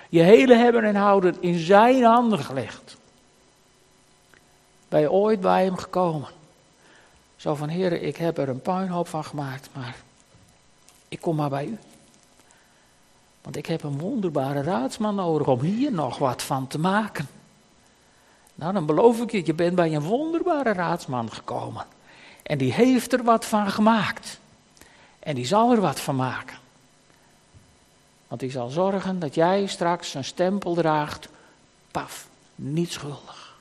je 0.10 0.21
hele 0.21 0.56
hebben 0.56 0.84
en 0.84 0.95
houden 0.95 1.36
in 1.39 1.60
Zijn 1.60 2.04
handen 2.04 2.39
gelegd? 2.39 2.98
Ben 4.88 5.00
je 5.00 5.12
ooit 5.12 5.41
bij 5.41 5.63
Hem 5.63 5.78
gekomen? 5.78 6.30
Zo 7.36 7.56
van, 7.56 7.69
Heer, 7.69 8.02
ik 8.02 8.17
heb 8.17 8.38
er 8.38 8.50
een 8.50 8.62
puinhoop 8.62 9.08
van 9.08 9.24
gemaakt, 9.24 9.69
maar 9.74 9.95
ik 11.08 11.21
kom 11.21 11.36
maar 11.36 11.50
bij 11.50 11.65
U. 11.65 11.78
Want 13.41 13.58
ik 13.58 13.65
heb 13.65 13.84
een 13.84 13.98
wonderbare 13.98 14.62
raadsman 14.62 15.15
nodig 15.15 15.48
om 15.48 15.60
hier 15.60 15.91
nog 15.91 16.17
wat 16.17 16.41
van 16.41 16.67
te 16.67 16.80
maken. 16.80 17.28
Nou, 18.56 18.74
dan 18.74 18.86
beloof 18.86 19.21
ik 19.21 19.32
je, 19.32 19.45
je 19.45 19.54
bent 19.54 19.76
bij 19.76 19.95
een 19.95 20.04
wonderbare 20.04 20.74
raadsman 20.74 21.32
gekomen. 21.32 21.86
En 22.45 22.58
die 22.58 22.73
heeft 22.73 23.13
er 23.13 23.23
wat 23.23 23.45
van 23.45 23.71
gemaakt. 23.71 24.39
En 25.19 25.36
die 25.36 25.45
zal 25.45 25.71
er 25.71 25.81
wat 25.81 25.99
van 25.99 26.15
maken. 26.15 26.58
Want 28.27 28.41
die 28.41 28.51
zal 28.51 28.69
zorgen 28.69 29.19
dat 29.19 29.36
jij 29.36 29.65
straks 29.65 30.13
een 30.13 30.23
stempel 30.23 30.73
draagt. 30.73 31.27
Paf, 31.91 32.27
niet 32.55 32.91
schuldig. 32.91 33.55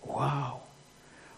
Wauw. 0.00 0.60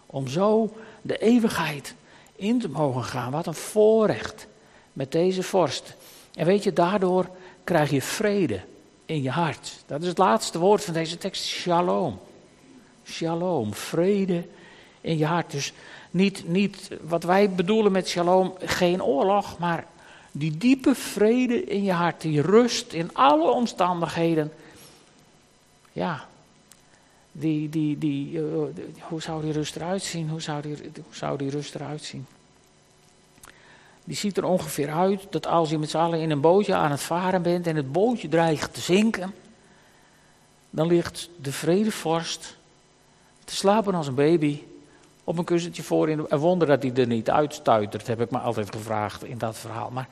Om 0.07 0.29
zo 0.29 0.77
de 1.03 1.19
eeuwigheid 1.19 1.95
in 2.37 2.61
te 2.61 2.69
mogen 2.69 3.05
gaan. 3.05 3.31
Wat 3.31 3.47
een 3.47 3.55
voorrecht 3.55 4.47
met 4.93 5.13
deze 5.13 5.43
vorst. 5.43 5.95
En 6.35 6.47
weet 6.47 6.63
je, 6.63 6.73
daardoor 6.73 7.29
krijg 7.65 7.91
je 7.91 8.03
vrede 8.03 8.61
in 9.05 9.23
je 9.23 9.31
hart. 9.31 9.83
Dat 9.87 10.03
is 10.03 10.09
het 10.09 10.19
laatste 10.19 10.59
woord 10.59 10.85
van 10.85 10.95
deze 10.95 11.19
tekst, 11.19 11.45
shalom. 11.45 12.19
Shalom, 13.05 13.75
vrede 13.75 14.47
in 15.01 15.19
je 15.19 15.27
hart. 15.27 15.51
Dus 15.51 15.73
niet, 16.11 16.49
niet 16.49 16.91
wat 17.01 17.23
wij 17.23 17.51
bedoelen 17.51 17.93
met 17.93 18.09
shalom, 18.09 18.55
geen 18.59 19.03
oorlog, 19.03 19.59
maar 19.59 19.87
die 20.33 20.57
diepe 20.57 20.95
vrede 20.95 21.65
in 21.65 21.83
je 21.83 21.93
hart, 21.93 22.21
die 22.21 22.41
rust 22.41 22.93
in 22.93 23.15
alle 23.15 23.51
omstandigheden. 23.51 24.53
Ja, 25.93 26.27
die, 27.33 27.69
die, 27.69 27.99
die, 27.99 28.33
uh, 28.33 28.45
hoe 29.01 29.23
zou 29.23 29.43
die 29.43 29.53
rust 29.53 29.77
eruit 29.77 30.03
zien? 30.03 30.29
Hoe 30.29 30.41
zou 30.41 30.63
die, 30.63 30.77
hoe 30.95 31.15
zou 31.15 31.39
die 31.39 31.51
rust 31.51 31.75
eruit 31.75 32.05
zien? 32.05 32.27
Die 34.05 34.17
ziet 34.17 34.37
er 34.37 34.45
ongeveer 34.45 34.91
uit 34.91 35.27
dat 35.31 35.47
als 35.47 35.71
je 35.71 35.79
met 35.79 35.91
z'n 35.91 35.97
allen 35.97 36.21
in 36.21 36.31
een 36.31 36.41
bootje 36.41 36.75
aan 36.75 36.91
het 36.91 37.03
varen 37.03 37.43
bent 37.43 37.67
en 37.67 37.77
het 37.77 37.93
bootje 37.93 38.29
dreigt 38.29 38.75
te 38.75 38.81
zinken, 38.81 39.35
dan 40.71 40.87
ligt 40.87 41.31
de 41.41 41.53
vredevorst 41.53 42.57
te 43.45 43.57
slapen 43.57 43.95
als 43.95 44.07
een 44.07 44.15
baby 44.15 44.63
op 45.29 45.39
een 45.39 45.45
kussentje 45.45 45.83
voor. 45.83 46.09
In 46.09 46.27
wonder 46.29 46.69
dat 46.69 46.83
hij 46.83 46.93
er 46.95 47.07
niet 47.07 47.31
uitstuitert, 47.31 48.07
heb 48.07 48.21
ik 48.21 48.31
me 48.31 48.39
altijd 48.39 48.75
gevraagd 48.75 49.25
in 49.25 49.39
dat 49.39 49.59
verhaal. 49.59 49.91
Maar 49.91 50.09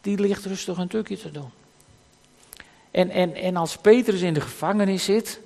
die 0.00 0.18
ligt 0.18 0.44
rustig 0.44 0.78
een 0.78 0.88
tukje 0.88 1.18
te 1.18 1.30
doen. 1.30 1.50
En, 2.90 3.10
en, 3.10 3.34
en 3.34 3.56
als 3.56 3.76
Petrus 3.76 4.20
in 4.20 4.34
de 4.34 4.40
gevangenis 4.40 5.04
zit, 5.04 5.40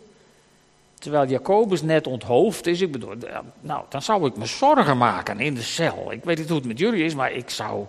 terwijl 0.99 1.29
Jacobus 1.29 1.83
net 1.83 2.07
onthoofd 2.07 2.67
is, 2.67 2.81
ik 2.81 2.93
bedoel, 2.93 3.15
nou, 3.61 3.85
dan 3.89 4.03
zou 4.03 4.27
ik 4.27 4.37
me 4.37 4.47
zorgen 4.47 4.99
maken 4.99 5.41
in 5.41 5.55
de 5.55 5.63
cel. 5.63 6.13
Ik 6.13 6.25
weet 6.25 6.39
niet 6.39 6.49
hoe 6.49 6.59
het 6.59 6.67
met 6.67 6.79
jullie 6.79 7.05
is, 7.05 7.15
maar 7.15 7.33
ik 7.33 7.51
zou, 7.51 7.87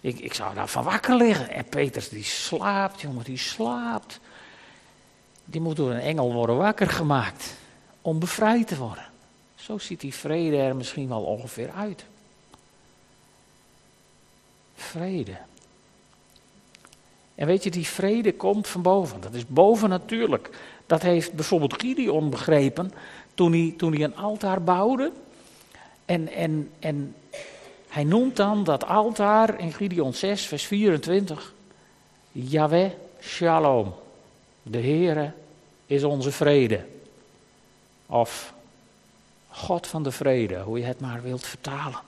ik, 0.00 0.18
ik 0.18 0.34
zou 0.34 0.54
daar 0.54 0.68
van 0.68 0.84
wakker 0.84 1.16
liggen. 1.16 1.50
En 1.50 1.64
Petrus 1.64 2.08
die 2.08 2.24
slaapt, 2.24 3.00
jongen, 3.00 3.24
die 3.24 3.38
slaapt. 3.38 4.20
Die 5.44 5.60
moet 5.60 5.76
door 5.76 5.90
een 5.90 6.00
engel 6.00 6.32
worden 6.32 6.56
wakker 6.56 6.88
gemaakt 6.90 7.54
om 8.02 8.18
bevrijd 8.18 8.66
te 8.66 8.76
worden. 8.76 9.06
Zo 9.68 9.78
ziet 9.78 10.00
die 10.00 10.14
vrede 10.14 10.56
er 10.56 10.76
misschien 10.76 11.08
wel 11.08 11.22
ongeveer 11.22 11.70
uit. 11.70 12.04
Vrede. 14.74 15.36
En 17.34 17.46
weet 17.46 17.64
je, 17.64 17.70
die 17.70 17.86
vrede 17.86 18.34
komt 18.34 18.68
van 18.68 18.82
boven. 18.82 19.20
Dat 19.20 19.34
is 19.34 19.46
boven 19.46 19.88
natuurlijk. 19.88 20.50
Dat 20.86 21.02
heeft 21.02 21.32
bijvoorbeeld 21.32 21.80
Gideon 21.80 22.30
begrepen 22.30 22.92
toen 23.34 23.52
hij, 23.52 23.74
toen 23.76 23.92
hij 23.92 24.04
een 24.04 24.16
altaar 24.16 24.62
bouwde. 24.62 25.12
En, 26.04 26.28
en, 26.28 26.70
en 26.78 27.14
hij 27.88 28.04
noemt 28.04 28.36
dan 28.36 28.64
dat 28.64 28.86
altaar 28.86 29.60
in 29.60 29.72
Gideon 29.72 30.14
6, 30.14 30.46
vers 30.46 30.64
24. 30.64 31.54
Yahweh 32.32 32.90
Shalom. 33.20 33.94
De 34.62 34.80
Heere 34.80 35.32
is 35.86 36.04
onze 36.04 36.32
vrede. 36.32 36.84
Of 38.06 38.56
God 39.58 39.86
van 39.86 40.02
de 40.02 40.10
vrede, 40.10 40.58
hoe 40.58 40.78
je 40.78 40.84
het 40.84 41.00
maar 41.00 41.22
wilt 41.22 41.46
vertalen. 41.46 42.00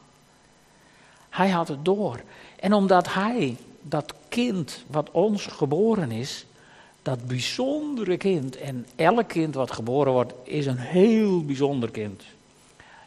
Hij 1.29 1.49
had 1.49 1.69
het 1.69 1.85
door. 1.85 2.21
En 2.61 2.73
omdat 2.73 3.15
hij, 3.15 3.57
dat 3.83 4.15
kind 4.29 4.85
wat 4.87 5.11
ons 5.11 5.47
geboren 5.47 6.11
is, 6.11 6.47
dat 7.03 7.27
bijzondere 7.27 8.17
kind, 8.17 8.57
en 8.57 8.87
elk 8.97 9.29
kind 9.29 9.55
wat 9.55 9.73
geboren 9.73 10.13
wordt, 10.13 10.33
is 10.43 10.67
een 10.67 10.79
heel 10.79 11.45
bijzonder 11.45 11.91
kind. 11.91 12.23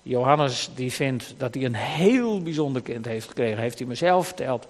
Johannes 0.02 0.70
die 0.76 0.92
vindt 0.92 1.34
dat 1.38 1.54
hij 1.54 1.66
een 1.66 1.76
heel 1.76 2.42
bijzonder 2.42 2.82
kind 2.82 3.06
heeft 3.06 3.28
gekregen, 3.28 3.62
heeft 3.62 3.80
hij 3.80 3.88
mezelf 3.88 4.26
verteld. 4.26 4.68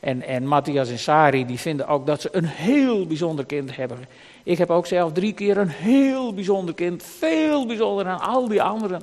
En, 0.00 0.22
en 0.22 0.46
Matthias 0.46 0.90
en 0.90 0.98
Sari 0.98 1.46
die 1.46 1.58
vinden 1.58 1.86
ook 1.86 2.06
dat 2.06 2.20
ze 2.20 2.28
een 2.32 2.46
heel 2.46 3.06
bijzonder 3.06 3.46
kind 3.46 3.76
hebben. 3.76 3.98
Ik 4.42 4.58
heb 4.58 4.70
ook 4.70 4.86
zelf 4.86 5.12
drie 5.12 5.32
keer 5.32 5.56
een 5.56 5.68
heel 5.68 6.34
bijzonder 6.34 6.74
kind, 6.74 7.02
veel 7.02 7.66
bijzonder 7.66 8.04
dan 8.04 8.20
al 8.20 8.48
die 8.48 8.62
anderen 8.62 9.02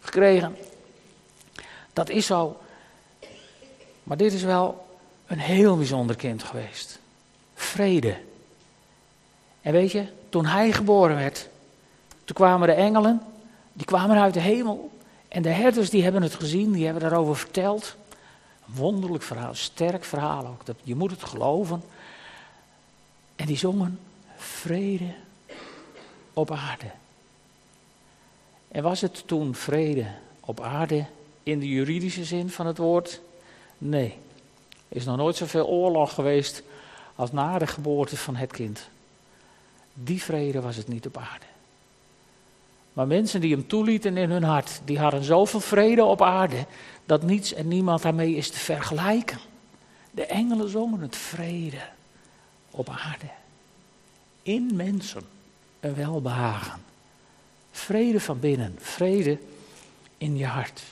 gekregen. 0.00 0.56
Dat 1.92 2.08
is 2.08 2.26
zo. 2.26 2.56
Maar 4.02 4.16
dit 4.16 4.32
is 4.32 4.42
wel 4.42 4.86
een 5.26 5.38
heel 5.38 5.76
bijzonder 5.76 6.16
kind 6.16 6.42
geweest. 6.42 6.98
Vrede. 7.54 8.16
En 9.62 9.72
weet 9.72 9.92
je, 9.92 10.06
toen 10.28 10.46
hij 10.46 10.72
geboren 10.72 11.16
werd, 11.16 11.48
toen 12.24 12.36
kwamen 12.36 12.68
de 12.68 12.74
engelen, 12.74 13.22
die 13.72 13.86
kwamen 13.86 14.18
uit 14.18 14.34
de 14.34 14.40
hemel. 14.40 14.90
En 15.28 15.42
de 15.42 15.48
herders 15.48 15.90
die 15.90 16.02
hebben 16.02 16.22
het 16.22 16.34
gezien, 16.34 16.72
die 16.72 16.84
hebben 16.84 17.02
daarover 17.02 17.36
verteld. 17.36 17.96
Wonderlijk 18.66 19.22
verhaal, 19.22 19.54
sterk 19.54 20.04
verhaal 20.04 20.46
ook. 20.46 20.66
Dat, 20.66 20.76
je 20.82 20.94
moet 20.94 21.10
het 21.10 21.24
geloven. 21.24 21.82
En 23.36 23.46
die 23.46 23.56
zongen 23.56 23.98
vrede 24.36 25.14
op 26.32 26.50
aarde. 26.50 26.90
En 28.68 28.82
was 28.82 29.00
het 29.00 29.22
toen 29.26 29.54
vrede 29.54 30.06
op 30.40 30.60
aarde 30.60 31.06
in 31.42 31.58
de 31.58 31.68
juridische 31.68 32.24
zin 32.24 32.50
van 32.50 32.66
het 32.66 32.78
woord? 32.78 33.20
Nee. 33.78 34.18
Er 34.88 34.96
is 34.96 35.04
nog 35.04 35.16
nooit 35.16 35.36
zoveel 35.36 35.66
oorlog 35.66 36.14
geweest 36.14 36.62
als 37.14 37.32
na 37.32 37.58
de 37.58 37.66
geboorte 37.66 38.16
van 38.16 38.36
het 38.36 38.52
kind. 38.52 38.88
Die 39.94 40.22
vrede 40.22 40.60
was 40.60 40.76
het 40.76 40.88
niet 40.88 41.06
op 41.06 41.16
aarde. 41.16 41.44
Maar 42.96 43.06
mensen 43.06 43.40
die 43.40 43.52
hem 43.52 43.66
toelieten 43.66 44.16
in 44.16 44.30
hun 44.30 44.42
hart, 44.42 44.80
die 44.84 44.98
hadden 44.98 45.24
zoveel 45.24 45.60
vrede 45.60 46.04
op 46.04 46.22
aarde, 46.22 46.66
dat 47.04 47.22
niets 47.22 47.52
en 47.52 47.68
niemand 47.68 48.02
daarmee 48.02 48.34
is 48.34 48.50
te 48.50 48.58
vergelijken. 48.58 49.38
De 50.10 50.26
engelen 50.26 50.68
zongen 50.68 51.00
het 51.00 51.16
vrede 51.16 51.82
op 52.70 52.88
aarde. 52.88 53.26
In 54.42 54.70
mensen 54.76 55.22
een 55.80 55.94
welbehagen. 55.94 56.80
Vrede 57.70 58.20
van 58.20 58.40
binnen, 58.40 58.74
vrede 58.78 59.38
in 60.18 60.36
je 60.36 60.46
hart. 60.46 60.82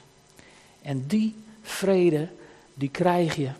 En 0.82 1.06
die 1.06 1.34
vrede, 1.62 2.28
die 2.74 2.90
krijg 2.90 3.36
je 3.36 3.50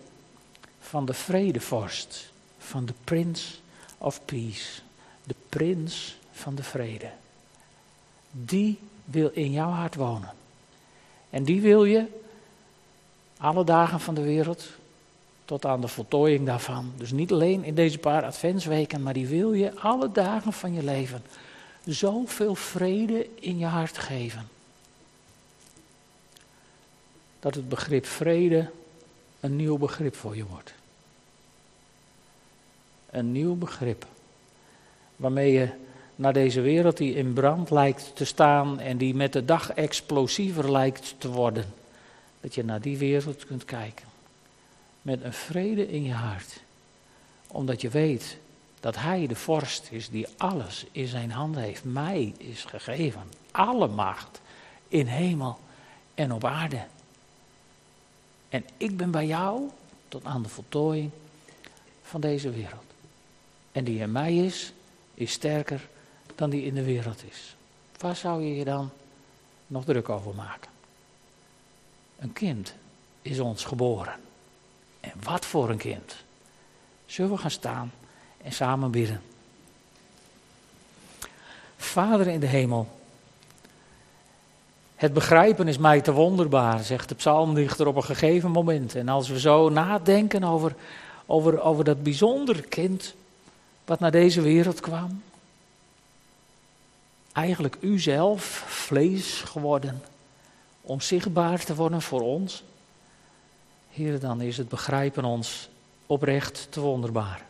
van 0.80 1.04
de 1.04 1.14
vredevorst, 1.14 2.33
van 2.59 2.85
de 2.85 2.94
Prince 3.04 3.54
of 3.98 4.20
Peace, 4.24 4.80
de 5.24 5.35
prins 5.48 6.16
van 6.33 6.54
de 6.54 6.62
vrede. 6.62 7.11
Die 8.37 8.79
wil 9.05 9.31
in 9.33 9.51
jouw 9.53 9.70
hart 9.70 9.94
wonen. 9.94 10.33
En 11.31 11.44
die 11.44 11.61
wil 11.61 11.85
je 11.85 12.07
alle 13.37 13.64
dagen 13.64 14.01
van 14.01 14.14
de 14.14 14.23
wereld 14.23 14.68
tot 15.44 15.66
aan 15.66 15.81
de 15.81 15.88
voltooiing 15.88 16.47
daarvan. 16.47 16.92
Dus 16.97 17.12
niet 17.12 17.33
alleen 17.33 17.64
in 17.64 17.75
deze 17.75 17.99
paar 17.99 18.25
adventsweken, 18.25 19.03
maar 19.03 19.12
die 19.12 19.27
wil 19.27 19.53
je 19.53 19.81
alle 19.81 20.12
dagen 20.12 20.53
van 20.53 20.73
je 20.73 20.83
leven 20.83 21.23
zoveel 21.85 22.55
vrede 22.55 23.29
in 23.35 23.59
je 23.59 23.66
hart 23.66 23.99
geven. 23.99 24.49
Dat 27.40 27.55
het 27.55 27.68
begrip 27.68 28.07
vrede 28.07 28.70
een 29.40 29.57
nieuw 29.57 29.79
begrip 29.79 30.16
voor 30.16 30.37
je 30.37 30.47
wordt. 30.47 30.75
Een 33.11 33.33
nieuw 33.33 33.55
begrip. 33.55 34.07
Waarmee 35.16 35.53
je 35.53 35.68
naar 36.16 36.33
deze 36.33 36.61
wereld 36.61 36.96
die 36.96 37.14
in 37.14 37.33
brand 37.33 37.70
lijkt 37.70 38.11
te 38.14 38.24
staan 38.24 38.81
en 38.81 38.98
die 38.98 39.14
met 39.14 39.33
de 39.33 39.44
dag 39.44 39.70
explosiever 39.70 40.72
lijkt 40.72 41.14
te 41.18 41.31
worden. 41.31 41.64
Dat 42.40 42.55
je 42.55 42.64
naar 42.64 42.81
die 42.81 42.98
wereld 42.98 43.46
kunt 43.46 43.64
kijken. 43.64 44.07
Met 45.03 45.22
een 45.22 45.33
vrede 45.33 45.88
in 45.88 46.05
je 46.05 46.12
hart. 46.12 46.61
Omdat 47.46 47.81
je 47.81 47.88
weet 47.88 48.37
dat 48.81 48.96
Hij 48.96 49.27
de 49.27 49.37
vorst 49.37 49.88
is 49.90 50.09
die 50.09 50.27
alles 50.37 50.87
in 50.92 51.07
zijn 51.07 51.31
handen 51.31 51.62
heeft. 51.62 51.85
Mij 51.85 52.35
is 52.38 52.64
gegeven. 52.64 53.22
Alle 53.50 53.88
macht 53.88 54.40
in 54.88 55.07
hemel 55.07 55.59
en 56.14 56.33
op 56.33 56.44
aarde. 56.44 56.85
En 58.48 58.64
ik 58.77 58.96
ben 58.96 59.11
bij 59.11 59.27
jou 59.27 59.70
tot 60.09 60.24
aan 60.24 60.42
de 60.42 60.48
voltooiing 60.48 61.11
van 62.03 62.20
deze 62.20 62.50
wereld. 62.50 62.85
En 63.72 63.85
die 63.85 64.00
in 64.00 64.12
mij 64.12 64.37
is, 64.37 64.72
is 65.14 65.33
sterker 65.33 65.88
dan 66.35 66.51
die 66.51 66.64
in 66.64 66.75
de 66.75 66.85
wereld 66.85 67.23
is. 67.31 67.57
Waar 67.99 68.16
zou 68.16 68.42
je 68.42 68.57
je 68.57 68.64
dan 68.64 68.90
nog 69.66 69.85
druk 69.85 70.09
over 70.09 70.35
maken? 70.35 70.70
Een 72.18 72.33
kind 72.33 72.75
is 73.23 73.40
ons 73.40 73.64
geboren. 73.64 74.14
En 75.01 75.12
wat 75.23 75.47
voor 75.47 75.70
een 75.70 75.77
kind. 75.77 76.16
Zullen 77.07 77.31
we 77.31 77.37
gaan 77.37 77.51
staan 77.51 77.92
en 78.42 78.53
samen 78.53 78.90
bidden? 78.90 79.23
Vader 81.77 82.27
in 82.27 82.40
de 82.40 82.47
hemel, 82.47 82.88
Het 84.94 85.12
begrijpen 85.12 85.68
is 85.68 85.79
mij 85.79 86.01
te 86.01 86.12
wonderbaar, 86.12 86.85
zegt 86.85 87.09
de 87.09 87.14
psalmdichter 87.14 87.87
op 87.87 87.97
een 87.97 88.05
gegeven 88.05 88.51
moment. 88.51 88.94
En 88.94 89.09
als 89.09 89.29
we 89.29 89.40
zo 89.40 89.68
nadenken 89.68 90.44
over, 90.44 90.75
over, 91.27 91.61
over 91.61 91.85
dat 91.85 92.03
bijzondere 92.03 92.62
kind 92.62 93.14
wat 93.85 94.01
naar 94.01 94.11
deze 94.11 94.40
wereld 94.40 94.81
kwam. 94.81 95.23
Eigenlijk 97.35 97.77
u 97.81 97.99
zelf, 97.99 98.44
vlees 98.66 99.40
geworden, 99.40 100.03
om 100.81 101.01
zichtbaar 101.01 101.64
te 101.64 101.75
worden 101.75 102.03
voor 102.03 102.20
ons. 102.20 102.62
Heer, 103.90 104.20
dan 104.20 104.40
is 104.40 104.57
het 104.57 104.68
begrijpen 104.68 105.25
ons 105.25 105.68
oprecht 106.07 106.66
te 106.70 106.81
wonderbaar. 106.81 107.44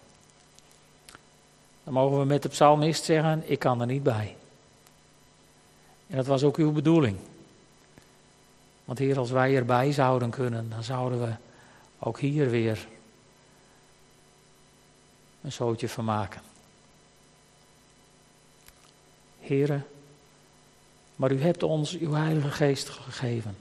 Dan 1.85 1.93
mogen 1.93 2.19
we 2.19 2.25
met 2.25 2.43
de 2.43 2.49
psalmist 2.49 3.05
zeggen, 3.05 3.51
ik 3.51 3.59
kan 3.59 3.81
er 3.81 3.87
niet 3.87 4.03
bij. 4.03 4.37
En 6.07 6.17
dat 6.17 6.27
was 6.27 6.43
ook 6.43 6.57
uw 6.57 6.73
bedoeling. 6.73 7.19
Want 8.85 8.99
Heer, 8.99 9.19
als 9.19 9.31
wij 9.31 9.57
erbij 9.57 9.93
zouden 9.93 10.31
kunnen, 10.31 10.71
dan 10.71 10.83
zouden 10.83 11.21
we 11.21 11.33
ook 11.99 12.19
hier 12.19 12.51
weer 12.51 12.87
een 15.43 15.53
zootje 15.53 15.89
van 15.89 16.05
maken. 16.05 16.54
Heren, 19.45 19.87
maar 21.17 21.33
u 21.33 21.41
hebt 21.41 21.63
ons 21.63 21.99
uw 21.99 22.13
Heilige 22.13 22.51
Geest 22.51 22.89
gegeven. 22.89 23.57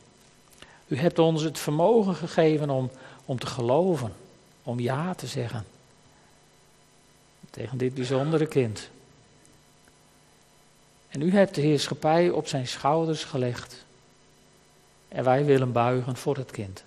U 0.87 0.97
hebt 0.97 1.19
ons 1.19 1.41
het 1.41 1.59
vermogen 1.59 2.15
gegeven 2.15 2.69
om, 2.69 2.91
om 3.25 3.39
te 3.39 3.45
geloven, 3.45 4.13
om 4.63 4.79
ja 4.79 5.13
te 5.13 5.27
zeggen 5.27 5.65
tegen 7.49 7.77
dit 7.77 7.93
bijzondere 7.93 8.47
kind. 8.47 8.89
En 11.09 11.21
u 11.21 11.31
hebt 11.31 11.55
de 11.55 11.61
heerschappij 11.61 12.29
op 12.29 12.47
zijn 12.47 12.67
schouders 12.67 13.23
gelegd. 13.23 13.85
En 15.07 15.23
wij 15.23 15.45
willen 15.45 15.71
buigen 15.71 16.15
voor 16.15 16.37
het 16.37 16.51
kind. 16.51 16.83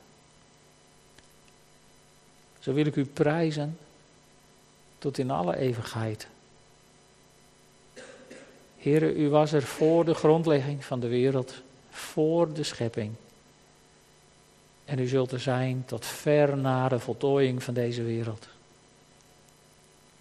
Zo 2.58 2.72
wil 2.72 2.86
ik 2.86 2.96
u 2.96 3.04
prijzen 3.04 3.78
tot 4.98 5.18
in 5.18 5.30
alle 5.30 5.56
eeuwigheid. 5.56 6.26
Heere, 8.86 9.14
u 9.14 9.28
was 9.28 9.52
er 9.52 9.62
voor 9.62 10.04
de 10.04 10.14
grondlegging 10.14 10.84
van 10.84 11.00
de 11.00 11.08
wereld, 11.08 11.62
voor 11.90 12.52
de 12.52 12.62
schepping. 12.62 13.12
En 14.84 14.98
u 14.98 15.06
zult 15.06 15.32
er 15.32 15.40
zijn 15.40 15.82
tot 15.86 16.06
ver 16.06 16.56
na 16.56 16.88
de 16.88 16.98
voltooiing 16.98 17.62
van 17.62 17.74
deze 17.74 18.02
wereld. 18.02 18.48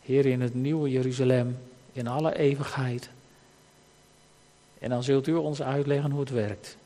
Heer, 0.02 0.26
in 0.26 0.42
het 0.42 0.54
nieuwe 0.54 0.90
Jeruzalem, 0.90 1.58
in 1.94 2.08
alle 2.08 2.38
eeuwigheid. 2.38 3.10
En 4.80 4.90
dan 4.90 5.04
zult 5.04 5.28
u 5.28 5.34
ons 5.34 5.62
uitleggen 5.62 6.12
hoe 6.12 6.20
het 6.20 6.30
werkt. 6.30 6.78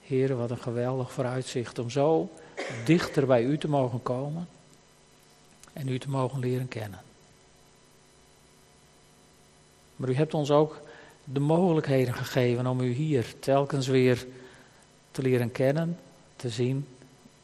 Heer, 0.00 0.36
wat 0.36 0.50
een 0.50 0.58
geweldig 0.58 1.12
vooruitzicht 1.12 1.78
om 1.78 1.90
zo 1.90 2.30
dichter 2.84 3.26
bij 3.26 3.42
u 3.42 3.58
te 3.58 3.68
mogen 3.68 4.02
komen 4.02 4.48
en 5.72 5.88
u 5.88 5.98
te 5.98 6.08
mogen 6.08 6.38
leren 6.38 6.68
kennen. 6.68 7.00
Maar 9.96 10.08
u 10.08 10.14
hebt 10.14 10.34
ons 10.34 10.50
ook 10.50 10.80
de 11.24 11.40
mogelijkheden 11.40 12.14
gegeven 12.14 12.66
om 12.66 12.80
u 12.80 12.92
hier 12.92 13.34
telkens 13.38 13.86
weer 13.86 14.26
te 15.10 15.22
leren 15.22 15.52
kennen, 15.52 15.98
te 16.36 16.48
zien 16.48 16.86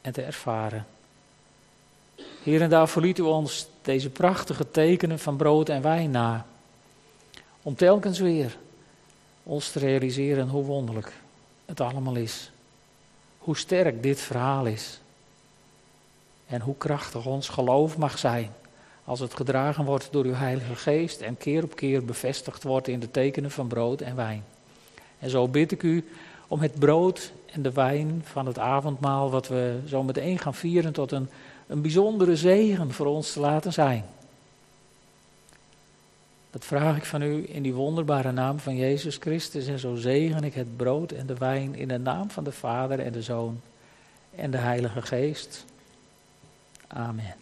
en 0.00 0.12
te 0.12 0.22
ervaren. 0.22 0.86
Heer, 2.42 2.62
en 2.62 2.70
daar 2.70 2.88
verliet 2.88 3.18
u 3.18 3.22
ons 3.22 3.66
deze 3.82 4.10
prachtige 4.10 4.70
tekenen 4.70 5.18
van 5.18 5.36
brood 5.36 5.68
en 5.68 5.82
wijn 5.82 6.10
na. 6.10 6.46
Om 7.62 7.74
telkens 7.74 8.18
weer 8.18 8.56
ons 9.42 9.70
te 9.70 9.78
realiseren 9.78 10.48
hoe 10.48 10.64
wonderlijk 10.64 11.12
het 11.64 11.80
allemaal 11.80 12.16
is. 12.16 12.50
Hoe 13.38 13.56
sterk 13.56 14.02
dit 14.02 14.20
verhaal 14.20 14.66
is. 14.66 15.00
En 16.46 16.60
hoe 16.60 16.76
krachtig 16.76 17.26
ons 17.26 17.48
geloof 17.48 17.96
mag 17.96 18.18
zijn. 18.18 18.52
Als 19.04 19.20
het 19.20 19.34
gedragen 19.34 19.84
wordt 19.84 20.08
door 20.10 20.24
uw 20.24 20.34
Heilige 20.34 20.74
Geest 20.74 21.20
en 21.20 21.36
keer 21.36 21.62
op 21.62 21.76
keer 21.76 22.04
bevestigd 22.04 22.62
wordt 22.62 22.88
in 22.88 23.00
de 23.00 23.10
tekenen 23.10 23.50
van 23.50 23.66
brood 23.66 24.00
en 24.00 24.16
wijn. 24.16 24.44
En 25.18 25.30
zo 25.30 25.48
bid 25.48 25.72
ik 25.72 25.82
u 25.82 26.08
om 26.48 26.60
het 26.60 26.78
brood 26.78 27.32
en 27.52 27.62
de 27.62 27.72
wijn 27.72 28.22
van 28.24 28.46
het 28.46 28.58
avondmaal, 28.58 29.30
wat 29.30 29.48
we 29.48 29.80
zo 29.86 30.02
meteen 30.02 30.38
gaan 30.38 30.54
vieren, 30.54 30.92
tot 30.92 31.12
een 31.12 31.28
een 31.72 31.82
bijzondere 31.82 32.36
zegen 32.36 32.92
voor 32.92 33.06
ons 33.06 33.32
te 33.32 33.40
laten 33.40 33.72
zijn. 33.72 34.04
Dat 36.50 36.64
vraag 36.64 36.96
ik 36.96 37.04
van 37.04 37.22
u 37.22 37.44
in 37.48 37.62
die 37.62 37.74
wonderbare 37.74 38.32
naam 38.32 38.58
van 38.58 38.76
Jezus 38.76 39.16
Christus. 39.16 39.66
En 39.66 39.78
zo 39.78 39.94
zegen 39.94 40.44
ik 40.44 40.54
het 40.54 40.76
brood 40.76 41.12
en 41.12 41.26
de 41.26 41.34
wijn 41.34 41.74
in 41.74 41.88
de 41.88 41.98
naam 41.98 42.30
van 42.30 42.44
de 42.44 42.52
Vader 42.52 43.00
en 43.00 43.12
de 43.12 43.22
Zoon 43.22 43.60
en 44.34 44.50
de 44.50 44.58
Heilige 44.58 45.02
Geest. 45.02 45.64
Amen. 46.86 47.41